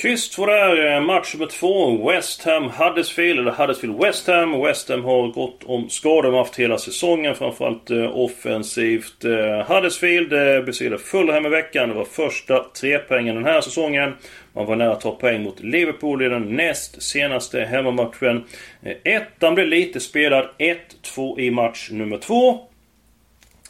Kryss 0.00 0.30
2 0.30 0.46
där, 0.46 1.00
match 1.00 1.34
nummer 1.34 1.46
två. 1.46 2.08
West 2.08 2.44
Ham 2.44 2.70
Huddersfield, 2.70 3.40
eller 3.40 3.50
Huddersfield 3.50 4.02
West 4.02 4.26
Ham. 4.26 4.62
West 4.62 4.88
Ham 4.88 5.04
har 5.04 5.28
gått 5.28 5.64
om 5.64 5.90
skador, 5.90 6.22
de 6.22 6.32
har 6.32 6.38
haft 6.38 6.56
hela 6.56 6.78
säsongen. 6.78 7.34
Framförallt 7.34 7.90
eh, 7.90 8.16
offensivt. 8.16 9.24
Eh, 9.24 9.74
Huddersfield 9.74 10.32
eh, 10.32 10.64
besegrade 10.64 10.98
Fulham 10.98 11.46
i 11.46 11.48
veckan. 11.48 11.88
Det 11.88 11.94
var 11.94 12.04
första 12.04 12.64
trepoängen 12.80 13.34
den 13.34 13.44
här 13.44 13.60
säsongen. 13.60 14.12
Man 14.52 14.66
var 14.66 14.76
nära 14.76 14.92
att 14.92 15.00
ta 15.00 15.10
poäng 15.10 15.42
mot 15.42 15.60
Liverpool 15.60 16.22
i 16.22 16.28
den 16.28 16.56
näst 16.56 17.02
senaste 17.02 17.60
hemmamatchen. 17.60 18.44
Eh, 18.82 19.14
ettan 19.14 19.54
blev 19.54 19.66
lite 19.66 20.00
spelad. 20.00 20.48
1-2 20.58 21.40
i 21.40 21.50
match 21.50 21.88
nummer 21.90 22.18
två. 22.18 22.68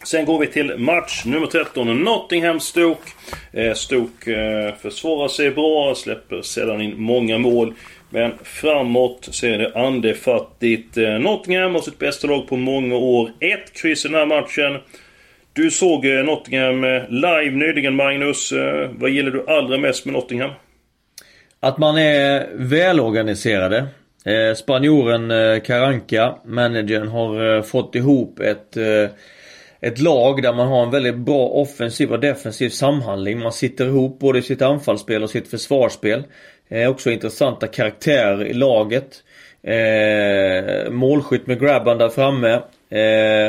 Sen 0.07 0.25
går 0.25 0.39
vi 0.39 0.47
till 0.47 0.79
match 0.79 1.25
nummer 1.25 1.47
13. 1.47 2.05
Nottingham 2.05 2.61
Stoke. 2.61 3.11
Eh, 3.53 3.75
Stoke 3.75 4.35
eh, 4.35 4.75
försvarar 4.75 5.29
sig 5.29 5.51
bra, 5.51 5.95
släpper 5.95 6.43
sedan 6.43 6.81
in 6.81 7.01
många 7.01 7.39
mål. 7.39 7.75
Men 8.11 8.33
framåt 8.43 9.29
ser 9.35 9.59
det 9.59 9.73
andefattigt. 9.75 10.97
Eh, 10.97 11.19
Nottingham 11.19 11.75
har 11.75 11.81
sitt 11.81 11.99
bästa 11.99 12.27
lag 12.27 12.49
på 12.49 12.57
många 12.57 12.97
år. 12.97 13.31
Ett 13.41 13.73
kryss 13.73 14.05
i 14.05 14.09
den 14.09 14.17
här 14.17 14.27
matchen. 14.27 14.81
Du 15.53 15.71
såg 15.71 16.05
Nottingham 16.05 16.83
live 17.09 17.51
nyligen 17.51 17.97
Magnus. 17.97 18.53
Vad 18.91 19.11
gillar 19.11 19.31
du 19.31 19.45
allra 19.49 19.79
mest 19.79 20.05
med 20.05 20.15
Nottingham? 20.15 20.51
Att 21.61 21.79
man 21.79 21.99
är 21.99 22.49
välorganiserade. 22.55 23.87
Spanjoren 24.57 25.61
Karanka, 25.61 26.35
managern, 26.45 27.09
har 27.09 27.63
fått 27.63 27.95
ihop 27.95 28.41
ett 28.41 28.77
ett 29.87 29.99
lag 29.99 30.43
där 30.43 30.53
man 30.53 30.69
har 30.69 30.83
en 30.83 30.91
väldigt 30.91 31.17
bra 31.17 31.49
offensiv 31.49 32.13
och 32.13 32.21
defensiv 32.21 32.69
samhandling. 32.69 33.39
Man 33.39 33.53
sitter 33.53 33.87
ihop 33.87 34.19
både 34.19 34.39
i 34.39 34.43
sitt 34.43 34.63
anfallsspel 34.63 35.23
och 35.23 35.31
sitt 35.31 35.49
försvarsspel. 35.49 36.25
Eh, 36.69 36.91
också 36.91 37.11
intressanta 37.11 37.67
karaktärer 37.67 38.45
i 38.45 38.53
laget. 38.53 39.23
Eh, 39.63 40.91
målskytt 40.91 41.47
med 41.47 41.61
Grabban 41.61 41.99
där 41.99 42.09
framme. 42.09 42.61
Eh, 42.91 43.47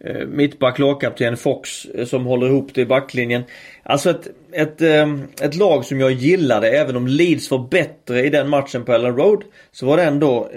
eh, 0.00 0.26
mittback, 0.26 0.78
lagkapten 0.78 1.36
Fox 1.36 1.84
eh, 1.84 2.04
som 2.04 2.26
håller 2.26 2.46
ihop 2.46 2.70
det 2.74 2.80
i 2.80 2.86
backlinjen. 2.86 3.42
Alltså 3.82 4.10
ett, 4.10 4.28
ett, 4.52 4.80
eh, 4.80 5.14
ett 5.40 5.54
lag 5.54 5.84
som 5.84 6.00
jag 6.00 6.12
gillade 6.12 6.70
även 6.70 6.96
om 6.96 7.06
Leeds 7.06 7.50
var 7.50 7.68
bättre 7.70 8.26
i 8.26 8.30
den 8.30 8.48
matchen 8.48 8.84
på 8.84 8.92
Ellen 8.92 9.16
Road. 9.16 9.44
Så 9.72 9.86
var 9.86 9.96
det 9.96 10.02
ändå 10.02 10.50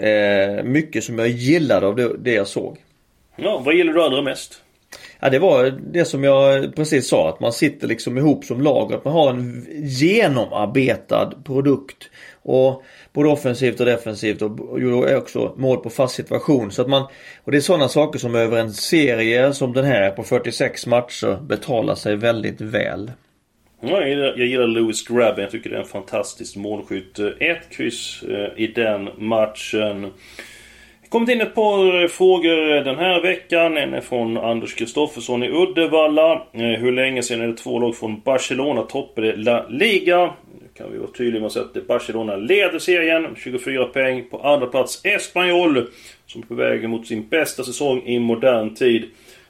mycket 0.64 1.04
som 1.04 1.18
jag 1.18 1.28
gillade 1.28 1.86
av 1.86 1.96
det, 1.96 2.16
det 2.18 2.32
jag 2.32 2.46
såg. 2.46 2.76
Ja, 3.36 3.62
vad 3.64 3.74
gillar 3.74 3.92
du 3.92 4.02
allra 4.02 4.22
mest? 4.22 4.62
Ja 5.20 5.30
det 5.30 5.38
var 5.38 5.80
det 5.92 6.04
som 6.04 6.24
jag 6.24 6.76
precis 6.76 7.08
sa 7.08 7.28
att 7.28 7.40
man 7.40 7.52
sitter 7.52 7.88
liksom 7.88 8.18
ihop 8.18 8.44
som 8.44 8.62
lag 8.62 8.92
att 8.92 9.04
man 9.04 9.14
har 9.14 9.30
en 9.30 9.66
genomarbetad 9.82 11.32
produkt. 11.44 12.10
Och 12.42 12.82
både 13.12 13.28
offensivt 13.28 13.80
och 13.80 13.86
defensivt 13.86 14.42
och 14.42 14.80
gjorde 14.80 15.16
också 15.16 15.54
mål 15.56 15.78
på 15.78 15.90
fast 15.90 16.14
situation. 16.14 16.70
Så 16.70 16.82
att 16.82 16.88
man, 16.88 17.02
och 17.44 17.52
det 17.52 17.58
är 17.58 17.60
sådana 17.60 17.88
saker 17.88 18.18
som 18.18 18.34
över 18.34 18.58
en 18.58 18.72
serie 18.72 19.52
som 19.52 19.72
den 19.72 19.84
här 19.84 20.10
på 20.10 20.22
46 20.22 20.86
matcher 20.86 21.38
betalar 21.42 21.94
sig 21.94 22.16
väldigt 22.16 22.60
väl. 22.60 23.10
Ja, 23.80 24.00
jag, 24.00 24.08
gillar, 24.08 24.34
jag 24.36 24.46
gillar 24.46 24.66
Lewis 24.66 25.08
Grabben. 25.08 25.42
Jag 25.42 25.50
tycker 25.50 25.70
det 25.70 25.76
är 25.76 25.80
en 25.80 25.86
fantastisk 25.86 26.56
målskytt. 26.56 27.18
Eh, 27.18 27.26
ett 27.40 27.70
kryss 27.70 28.22
eh, 28.22 28.62
i 28.62 28.66
den 28.66 29.08
matchen 29.18 30.12
kommit 31.16 31.30
in 31.30 31.40
ett 31.40 31.54
par 31.54 32.08
frågor 32.08 32.84
den 32.84 32.96
här 32.96 33.22
veckan. 33.22 33.76
En 33.76 33.94
är 33.94 34.00
från 34.00 34.36
Anders 34.36 34.74
Kristoffersson 34.74 35.42
i 35.42 35.48
Uddevalla. 35.48 36.32
Eh, 36.32 36.60
hur 36.60 36.92
länge 36.92 37.22
sedan 37.22 37.40
är 37.40 37.46
det 37.46 37.56
två 37.56 37.78
lag 37.78 37.96
från 37.96 38.20
Barcelona 38.20 38.82
toppade 38.82 39.36
La 39.36 39.66
Liga? 39.68 40.34
Nu 40.60 40.68
kan 40.74 40.92
vi 40.92 40.98
vara 40.98 41.10
tydliga 41.10 41.40
med 41.40 41.46
att 41.46 41.52
säga 41.52 41.64
att 41.64 41.86
Barcelona 41.86 42.36
leder 42.36 42.78
serien. 42.78 43.26
24 43.36 43.84
poäng. 43.84 44.24
På 44.30 44.38
andra 44.38 44.66
plats 44.66 45.00
Espanyol. 45.04 45.88
Som 46.26 46.42
är 46.42 46.46
på 46.46 46.54
väg 46.54 46.88
mot 46.88 47.06
sin 47.06 47.28
bästa 47.28 47.64
säsong 47.64 48.02
i 48.06 48.18
modern 48.18 48.74
tid. 48.74 49.04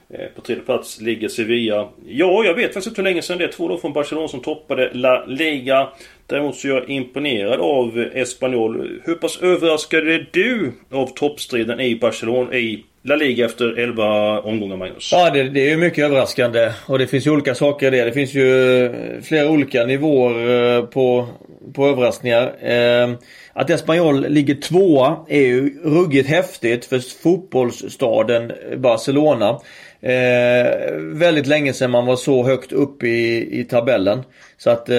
Eh, 0.09 0.27
på 0.35 0.41
tredje 0.41 0.63
plats 0.63 1.01
ligger 1.01 1.27
Sevilla. 1.27 1.89
Ja, 2.05 2.43
jag 2.45 2.53
vet 2.53 2.65
faktiskt 2.65 2.87
inte 2.87 3.01
hur 3.01 3.09
länge 3.09 3.21
sedan 3.21 3.37
det 3.37 3.43
är. 3.43 3.51
Två 3.51 3.67
lag 3.67 3.81
från 3.81 3.93
Barcelona 3.93 4.27
som 4.27 4.39
toppade 4.39 4.93
La 4.93 5.25
Liga. 5.25 5.87
Däremot 6.27 6.55
så 6.55 6.67
är 6.67 6.71
jag 6.71 6.89
imponerad 6.89 7.59
av 7.59 8.05
Espanyol. 8.13 9.01
Hur 9.03 9.15
pass 9.15 9.41
överraskad 9.41 10.07
är 10.07 10.29
du 10.31 10.71
av 10.91 11.07
toppstriden 11.07 11.79
i 11.79 11.95
Barcelona 11.95 12.53
i 12.53 12.83
La 13.03 13.15
Liga 13.15 13.45
efter 13.45 13.79
11 13.79 14.41
omgångar 14.41 14.77
Magnus? 14.77 15.09
Ja 15.11 15.29
det, 15.29 15.49
det 15.49 15.59
är 15.59 15.69
ju 15.69 15.77
mycket 15.77 16.05
överraskande. 16.05 16.71
Och 16.85 16.99
det 16.99 17.07
finns 17.07 17.27
ju 17.27 17.31
olika 17.31 17.55
saker 17.55 17.93
i 17.93 17.97
det. 17.97 18.05
Det 18.05 18.11
finns 18.11 18.33
ju 18.33 18.85
eh, 18.85 18.91
flera 19.23 19.49
olika 19.49 19.85
nivåer 19.85 20.75
eh, 20.77 20.85
på, 20.85 21.27
på 21.73 21.87
överraskningar. 21.87 22.53
Eh, 22.61 23.09
att 23.53 23.69
Espanyol 23.69 24.29
ligger 24.29 24.55
tvåa 24.55 25.25
är 25.27 25.41
ju 25.41 25.79
ruggigt 25.83 26.29
häftigt 26.29 26.85
för 26.85 26.99
fotbollsstaden 27.23 28.51
Barcelona. 28.77 29.59
Eh, 30.01 30.91
väldigt 30.99 31.47
länge 31.47 31.73
sedan 31.73 31.91
man 31.91 32.05
var 32.05 32.15
så 32.15 32.43
högt 32.43 32.71
upp 32.71 33.03
i, 33.03 33.47
i 33.59 33.63
tabellen. 33.63 34.23
Så 34.57 34.69
att 34.69 34.89
eh, 34.89 34.95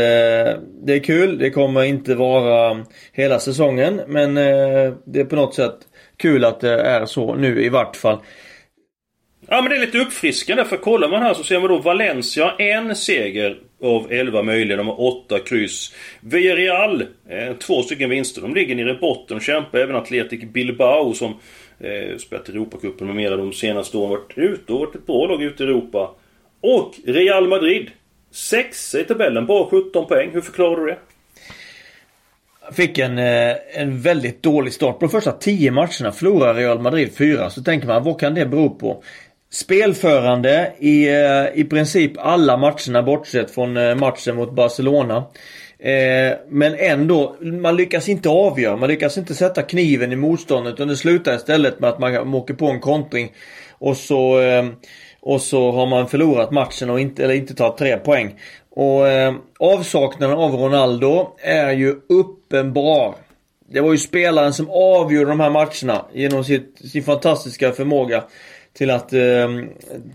det 0.83 0.95
är 0.95 1.05
kul. 1.05 1.39
Det 1.39 1.51
kommer 1.51 1.83
inte 1.83 2.15
vara 2.15 2.85
hela 3.13 3.39
säsongen 3.39 4.01
men 4.07 4.37
eh, 4.37 4.93
det 5.05 5.21
är 5.21 5.25
på 5.25 5.37
något 5.37 5.55
sätt 5.55 5.77
kul 6.17 6.45
att 6.45 6.61
det 6.61 6.81
är 6.81 7.07
så 7.07 7.35
nu 7.35 7.65
i 7.65 7.69
vart 7.69 7.97
fall. 7.97 8.19
Ja 9.49 9.61
men 9.63 9.71
det 9.71 9.77
är 9.77 9.81
lite 9.81 9.99
uppfriskande 9.99 10.65
för 10.65 10.77
kollar 10.77 11.09
man 11.09 11.23
här 11.23 11.35
så 11.35 11.45
ser 11.45 11.61
man 11.61 11.69
då 11.69 11.79
Valencia 11.79 12.55
en 12.59 12.97
seger 12.97 13.59
av 13.83 14.13
11 14.13 14.43
möjliga. 14.43 14.77
De 14.77 14.87
har 14.87 15.01
8 15.01 15.39
kryss. 15.39 15.95
Villarreal, 16.21 17.03
eh, 17.29 17.57
två 17.59 17.83
stycken 17.83 18.11
vinster. 18.11 18.43
De 18.43 18.55
ligger 18.55 18.75
nere 18.75 18.91
i 18.91 18.95
botten 18.95 19.37
och 19.37 19.43
kämpar. 19.43 19.79
Även 19.79 19.97
Atletic 19.97 20.45
Bilbao 20.45 21.13
som 21.13 21.35
eh, 21.81 22.19
spelat 22.19 22.49
Europacupen 22.49 23.07
med 23.07 23.17
mera 23.17 23.37
de 23.37 23.53
senaste 23.53 23.97
åren. 23.97 24.11
Varit 24.11 24.39
ute 24.39 24.73
och 24.73 24.81
varit 24.81 24.95
ett 24.95 25.07
bra 25.07 25.27
lag 25.27 25.43
ute 25.43 25.63
i 25.63 25.67
Europa. 25.67 26.11
Och 26.61 26.95
Real 27.07 27.49
Madrid. 27.49 27.91
Sexa 28.31 29.01
i 29.01 29.05
tabellen, 29.05 29.47
bara 29.47 29.67
17 29.71 30.07
poäng. 30.07 30.31
Hur 30.33 30.41
förklarar 30.41 30.81
du 30.81 30.87
det? 30.87 30.99
Fick 32.73 32.99
en, 32.99 33.19
eh, 33.19 33.57
en 33.75 34.01
väldigt 34.01 34.43
dålig 34.43 34.73
start. 34.73 34.99
På 34.99 35.07
de 35.07 35.11
första 35.11 35.33
10 35.33 35.71
matcherna 35.71 36.13
förlorar 36.13 36.55
Real 36.55 36.81
Madrid 36.81 37.17
4. 37.17 37.51
Så 37.51 37.63
tänker 37.63 37.87
man, 37.87 38.05
vad 38.05 38.21
kan 38.21 38.35
det 38.35 38.47
bero 38.47 38.71
på? 38.71 39.03
Spelförande 39.51 40.73
i, 40.79 41.09
eh, 41.09 41.61
i 41.61 41.65
princip 41.65 42.13
alla 42.19 42.57
matcherna 42.57 43.03
bortsett 43.03 43.51
från 43.51 43.77
eh, 43.77 43.95
matchen 43.95 44.37
mot 44.37 44.53
Barcelona. 44.53 45.25
Eh, 45.81 46.39
men 46.49 46.75
ändå, 46.75 47.37
man 47.41 47.77
lyckas 47.77 48.09
inte 48.09 48.29
avgöra. 48.29 48.77
Man 48.77 48.89
lyckas 48.89 49.19
inte 49.19 49.35
sätta 49.35 49.63
kniven 49.63 50.13
i 50.13 50.17
motståndet. 50.17 50.75
Utan 50.75 50.89
det 50.89 50.97
slutar 50.97 51.37
istället 51.37 51.81
med 51.81 51.91
att 51.91 51.99
man 51.99 52.35
åker 52.35 52.55
på 52.55 52.67
en 52.67 52.81
kontring. 52.81 53.33
Och 53.79 53.97
så, 53.97 54.41
eh, 54.41 54.67
och 55.21 55.41
så 55.41 55.73
har 55.73 55.87
man 55.87 56.09
förlorat 56.09 56.51
matchen 56.51 56.91
och 56.91 57.01
inte, 57.01 57.25
eller 57.25 57.35
inte 57.35 57.55
tagit 57.55 57.79
tre 57.79 57.97
poäng. 57.97 58.35
Och 58.71 59.09
eh, 59.09 59.35
avsaknaden 59.59 60.37
av 60.37 60.55
Ronaldo 60.55 61.29
är 61.43 61.73
ju 61.73 61.95
uppenbar. 62.09 63.15
Det 63.71 63.81
var 63.81 63.93
ju 63.93 63.99
spelaren 63.99 64.53
som 64.53 64.71
avgjorde 64.71 65.31
de 65.31 65.41
här 65.41 65.51
matcherna 65.51 66.05
genom 66.13 66.45
sitt, 66.45 66.79
sin 66.93 67.03
fantastiska 67.03 67.73
förmåga 67.73 68.25
till 68.79 68.91
att 68.91 69.13
eh, 69.13 69.49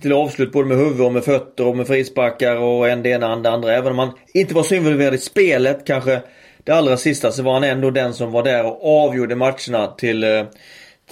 till 0.02 0.14
avslut 0.14 0.52
både 0.52 0.68
med 0.68 0.78
huvud 0.78 1.02
och 1.02 1.14
med 1.14 1.24
fötter 1.24 1.68
och 1.68 1.78
med 1.78 1.88
frisparkar 1.88 2.56
och 2.56 2.90
en 2.90 3.04
det 3.04 3.10
ena 3.10 3.36
och 3.36 3.42
det 3.42 3.50
andra. 3.50 3.74
Även 3.74 3.92
om 3.92 4.00
han 4.00 4.12
inte 4.34 4.54
var 4.54 4.64
så 4.64 4.76
involverad 4.76 5.14
i 5.14 5.18
spelet 5.18 5.86
kanske 5.86 6.22
det 6.64 6.72
allra 6.72 6.98
sista 6.98 7.32
så 7.32 7.44
var 7.44 7.54
han 7.54 7.64
ändå 7.64 7.92
den 7.92 8.14
som 8.14 8.32
var 8.32 8.44
där 8.44 8.66
och 8.66 9.04
avgjorde 9.06 9.36
matcherna 9.36 9.88
till 9.98 10.24
eh, 10.24 10.44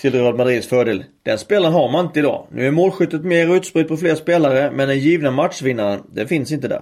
till 0.02 0.14
Real 0.14 0.38
Madrids 0.38 0.68
fördel. 0.68 1.04
Den 1.24 1.38
spelaren 1.38 1.74
har 1.74 1.92
man 1.92 2.06
inte 2.06 2.20
idag. 2.20 2.48
Nu 2.52 2.68
är 2.68 2.72
målskyttet 2.72 3.24
mer 3.24 3.56
utspritt 3.56 3.88
på 3.88 3.98
fler 3.98 4.16
spelare 4.16 4.72
men 4.72 4.88
den 4.88 5.00
givna 5.00 5.32
matchvinnaren, 5.32 6.04
den 6.14 6.28
finns 6.28 6.52
inte 6.52 6.68
där. 6.68 6.82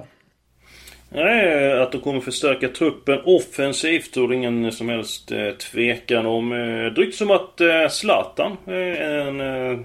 Nej, 1.11 1.81
att 1.81 1.91
de 1.91 2.01
kommer 2.01 2.19
förstärka 2.19 2.67
truppen 2.67 3.19
offensivt 3.25 4.13
tror 4.13 4.27
det 4.27 4.35
ingen 4.35 4.71
som 4.71 4.89
helst 4.89 5.31
eh, 5.31 5.51
tvekan 5.51 6.25
om. 6.25 6.51
Eh, 6.51 6.93
drygt 6.93 7.15
som 7.15 7.31
att 7.31 7.61
eh, 7.61 7.89
Zlatan 7.89 8.57
eh, 8.67 8.73
är 8.73 9.17
en 9.17 9.41
eh, 9.41 9.79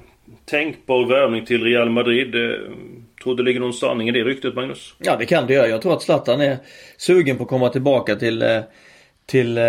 tänkbar 0.44 1.06
värvning 1.06 1.46
till 1.46 1.64
Real 1.64 1.90
Madrid. 1.90 2.34
Eh, 2.34 2.50
tror 3.22 3.36
det 3.36 3.42
ligger 3.42 3.60
någon 3.60 3.72
sanning 3.72 4.08
i 4.08 4.12
det 4.12 4.24
ryktet 4.24 4.54
Magnus? 4.54 4.94
Ja 4.98 5.16
det 5.16 5.26
kan 5.26 5.46
det 5.46 5.54
göra. 5.54 5.68
Jag 5.68 5.82
tror 5.82 5.92
att 5.92 6.02
Zlatan 6.02 6.40
är 6.40 6.56
sugen 6.96 7.36
på 7.36 7.42
att 7.42 7.48
komma 7.48 7.68
tillbaka 7.68 8.16
till 8.16 8.42
eh, 8.42 8.60
till 9.26 9.58
eh, 9.58 9.64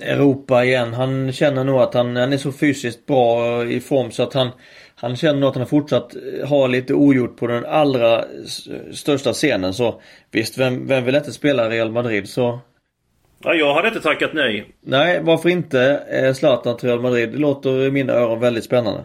Europa 0.00 0.64
igen. 0.64 0.94
Han 0.94 1.32
känner 1.32 1.64
nog 1.64 1.80
att 1.80 1.94
han, 1.94 2.16
han 2.16 2.32
är 2.32 2.36
så 2.36 2.52
fysiskt 2.52 3.06
bra 3.06 3.64
i 3.64 3.80
form 3.80 4.10
så 4.10 4.22
att 4.22 4.34
han 4.34 4.50
han 4.96 5.16
känner 5.16 5.40
nog 5.40 5.48
att 5.48 5.54
han 5.54 5.60
har 5.60 5.68
fortsatt 5.68 6.14
ha 6.44 6.66
lite 6.66 6.94
ogjort 6.94 7.36
på 7.36 7.46
den 7.46 7.64
allra 7.64 8.24
största 8.92 9.32
scenen 9.32 9.74
så 9.74 10.00
visst, 10.30 10.58
vem, 10.58 10.86
vem 10.86 11.04
vill 11.04 11.14
inte 11.14 11.32
spela 11.32 11.70
Real 11.70 11.92
Madrid 11.92 12.28
så 12.28 12.58
Ja, 13.44 13.54
jag 13.54 13.74
hade 13.74 13.88
inte 13.88 14.00
tackat 14.00 14.30
nej. 14.34 14.66
Nej, 14.80 15.20
varför 15.22 15.48
inte 15.48 16.34
Zlatan 16.36 16.76
till 16.76 16.88
Real 16.88 17.00
Madrid? 17.00 17.32
Det 17.32 17.38
låter 17.38 17.86
i 17.86 17.90
mina 17.90 18.12
öron 18.12 18.40
väldigt 18.40 18.64
spännande. 18.64 19.04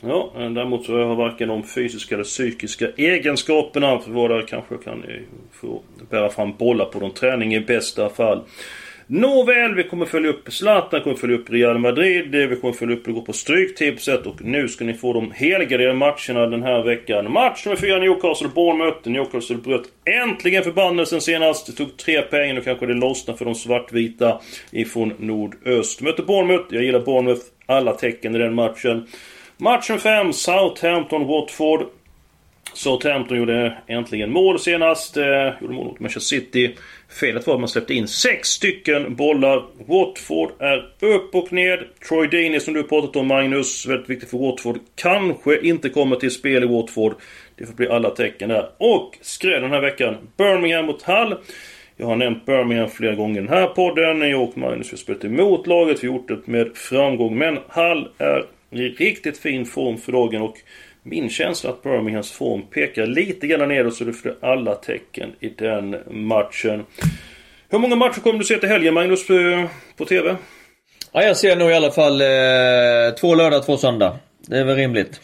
Ja, 0.00 0.32
däremot 0.34 0.84
så 0.84 0.92
har 0.92 1.00
jag 1.00 1.16
varken 1.16 1.48
de 1.48 1.62
fysiska 1.62 2.14
eller 2.14 2.24
psykiska 2.24 2.88
egenskaperna 2.96 3.98
för 3.98 4.10
våra 4.10 4.36
där 4.36 4.46
kanske 4.46 4.76
kan 4.76 5.04
få 5.52 5.82
bära 6.10 6.30
fram 6.30 6.52
bollar 6.56 6.84
på 6.84 7.00
någon 7.00 7.14
träning 7.14 7.54
i 7.54 7.60
bästa 7.60 8.08
fall. 8.08 8.42
Nåväl, 9.06 9.74
vi 9.74 9.84
kommer 9.84 10.06
följa 10.06 10.30
upp 10.30 10.52
Zlatan, 10.52 11.00
kommer 11.00 11.16
följa 11.16 11.36
upp 11.36 11.50
Real 11.50 11.78
Madrid, 11.78 12.30
vi 12.30 12.56
kommer 12.56 12.74
följa 12.74 12.96
upp 12.96 13.04
det 13.04 13.12
går 13.12 13.22
på 13.22 13.32
Stryktipset 13.32 14.26
och 14.26 14.42
nu 14.42 14.68
ska 14.68 14.84
ni 14.84 14.94
få 14.94 15.12
de 15.12 15.30
helgarderade 15.30 15.94
matcherna 15.94 16.46
den 16.46 16.62
här 16.62 16.82
veckan. 16.82 17.32
Match 17.32 17.66
nummer 17.66 17.76
4, 17.76 17.98
Newcastle-Bournemouth. 17.98 19.08
Newcastle 19.08 19.56
bröt 19.56 19.84
äntligen 20.22 20.62
förbannelsen 20.62 21.20
senast. 21.20 21.66
Det 21.66 21.72
tog 21.72 21.96
tre 21.96 22.22
poäng, 22.22 22.54
nu 22.54 22.60
kanske 22.60 22.86
det 22.86 22.94
lossnar 22.94 23.34
för 23.34 23.44
de 23.44 23.54
svartvita 23.54 24.40
ifrån 24.70 25.12
nordöst. 25.18 26.00
Möter 26.00 26.22
Bournemouth, 26.22 26.74
jag 26.74 26.84
gillar 26.84 27.00
Bournemouth, 27.00 27.42
alla 27.66 27.92
tecken 27.92 28.34
i 28.34 28.38
den 28.38 28.54
matchen. 28.54 29.06
Matchen 29.60 29.98
5, 29.98 30.32
Southampton-Watford. 30.32 31.86
Southampton 32.72 33.38
gjorde 33.38 33.78
äntligen 33.86 34.32
mål 34.32 34.58
senast. 34.58 35.16
Eh, 35.16 35.24
gjorde 35.60 35.74
mål 35.74 35.86
mot 35.86 36.00
Manchester 36.00 36.36
City. 36.36 36.76
Felet 37.20 37.46
var 37.46 37.54
att 37.54 37.60
man 37.60 37.68
släppte 37.68 37.94
in 37.94 38.08
sex 38.08 38.48
stycken 38.48 39.16
bollar. 39.16 39.64
Watford 39.86 40.50
är 40.58 40.90
upp 41.00 41.34
och 41.34 41.52
ned. 41.52 41.78
Troy 42.08 42.28
Deeney 42.28 42.60
som 42.60 42.74
du 42.74 42.82
pratat 42.82 43.16
om 43.16 43.26
Magnus, 43.26 43.86
väldigt 43.86 44.10
viktigt 44.10 44.30
för 44.30 44.38
Watford. 44.38 44.78
Kanske 44.94 45.60
inte 45.60 45.88
kommer 45.88 46.16
till 46.16 46.30
spel 46.30 46.64
i 46.64 46.66
Watford. 46.66 47.14
Det 47.56 47.66
får 47.66 47.74
bli 47.74 47.88
alla 47.88 48.10
tecken 48.10 48.48
där. 48.48 48.70
Och 48.78 49.18
skräll 49.20 49.62
den 49.62 49.70
här 49.70 49.80
veckan. 49.80 50.16
Birmingham 50.36 50.86
mot 50.86 51.02
Hull. 51.02 51.36
Jag 51.96 52.06
har 52.06 52.16
nämnt 52.16 52.46
Birmingham 52.46 52.88
flera 52.88 53.14
gånger 53.14 53.40
i 53.40 53.44
den 53.44 53.54
här 53.54 53.66
podden. 53.66 54.30
Jag 54.30 54.42
och 54.42 54.58
Magnus 54.58 54.90
har 54.90 54.98
spelat 54.98 55.24
emot 55.24 55.66
laget. 55.66 56.04
Vi 56.04 56.08
har 56.08 56.14
gjort 56.14 56.28
det 56.28 56.46
med 56.46 56.76
framgång. 56.76 57.38
Men 57.38 57.58
Hull 57.68 58.08
är 58.18 58.44
i 58.70 58.88
riktigt 58.88 59.38
fin 59.38 59.66
form 59.66 59.98
för 59.98 60.12
dagen 60.12 60.42
och 60.42 60.56
min 61.02 61.30
känsla 61.30 61.70
att 61.70 61.82
Birminghams 61.82 62.32
form 62.32 62.62
pekar 62.62 63.06
lite 63.06 63.46
grann 63.46 63.68
nedåt 63.68 63.94
så 63.94 64.04
du 64.04 64.12
får 64.12 64.36
alla 64.40 64.74
tecken 64.74 65.32
i 65.40 65.48
den 65.48 65.96
matchen. 66.10 66.84
Hur 67.68 67.78
många 67.78 67.96
matcher 67.96 68.20
kommer 68.20 68.38
du 68.38 68.44
se 68.44 68.56
till 68.56 68.68
helgen 68.68 68.94
Magnus 68.94 69.26
på 69.96 70.04
TV? 70.04 70.36
Ja, 71.12 71.22
jag 71.22 71.36
ser 71.36 71.56
nog 71.56 71.70
i 71.70 71.74
alla 71.74 71.90
fall 71.90 72.20
eh, 72.20 73.14
två 73.20 73.34
lördag, 73.34 73.66
två 73.66 73.76
söndag. 73.76 74.18
Det 74.48 74.58
är 74.58 74.64
väl 74.64 74.76
rimligt. 74.76 75.20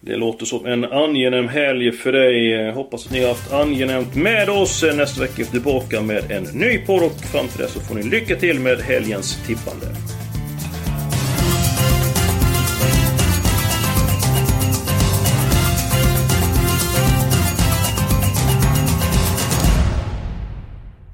Det 0.00 0.16
låter 0.16 0.46
som 0.46 0.66
en 0.66 0.84
angenäm 0.84 1.48
helg 1.48 1.92
för 1.92 2.12
dig. 2.12 2.70
Hoppas 2.70 3.06
att 3.06 3.12
ni 3.12 3.20
har 3.20 3.28
haft 3.28 3.52
angenämt 3.52 4.14
med 4.14 4.48
oss. 4.48 4.84
Nästa 4.94 5.20
vecka 5.20 5.34
är 5.34 5.44
vi 5.44 5.50
tillbaka 5.50 6.00
med 6.00 6.30
en 6.30 6.42
ny 6.42 6.78
podd 6.78 7.02
och 7.02 7.20
fram 7.32 7.48
till 7.48 7.60
dess 7.60 7.72
så 7.72 7.80
får 7.80 7.94
ni 7.94 8.02
lycka 8.02 8.36
till 8.36 8.60
med 8.60 8.78
helgens 8.78 9.46
tippande. 9.46 9.86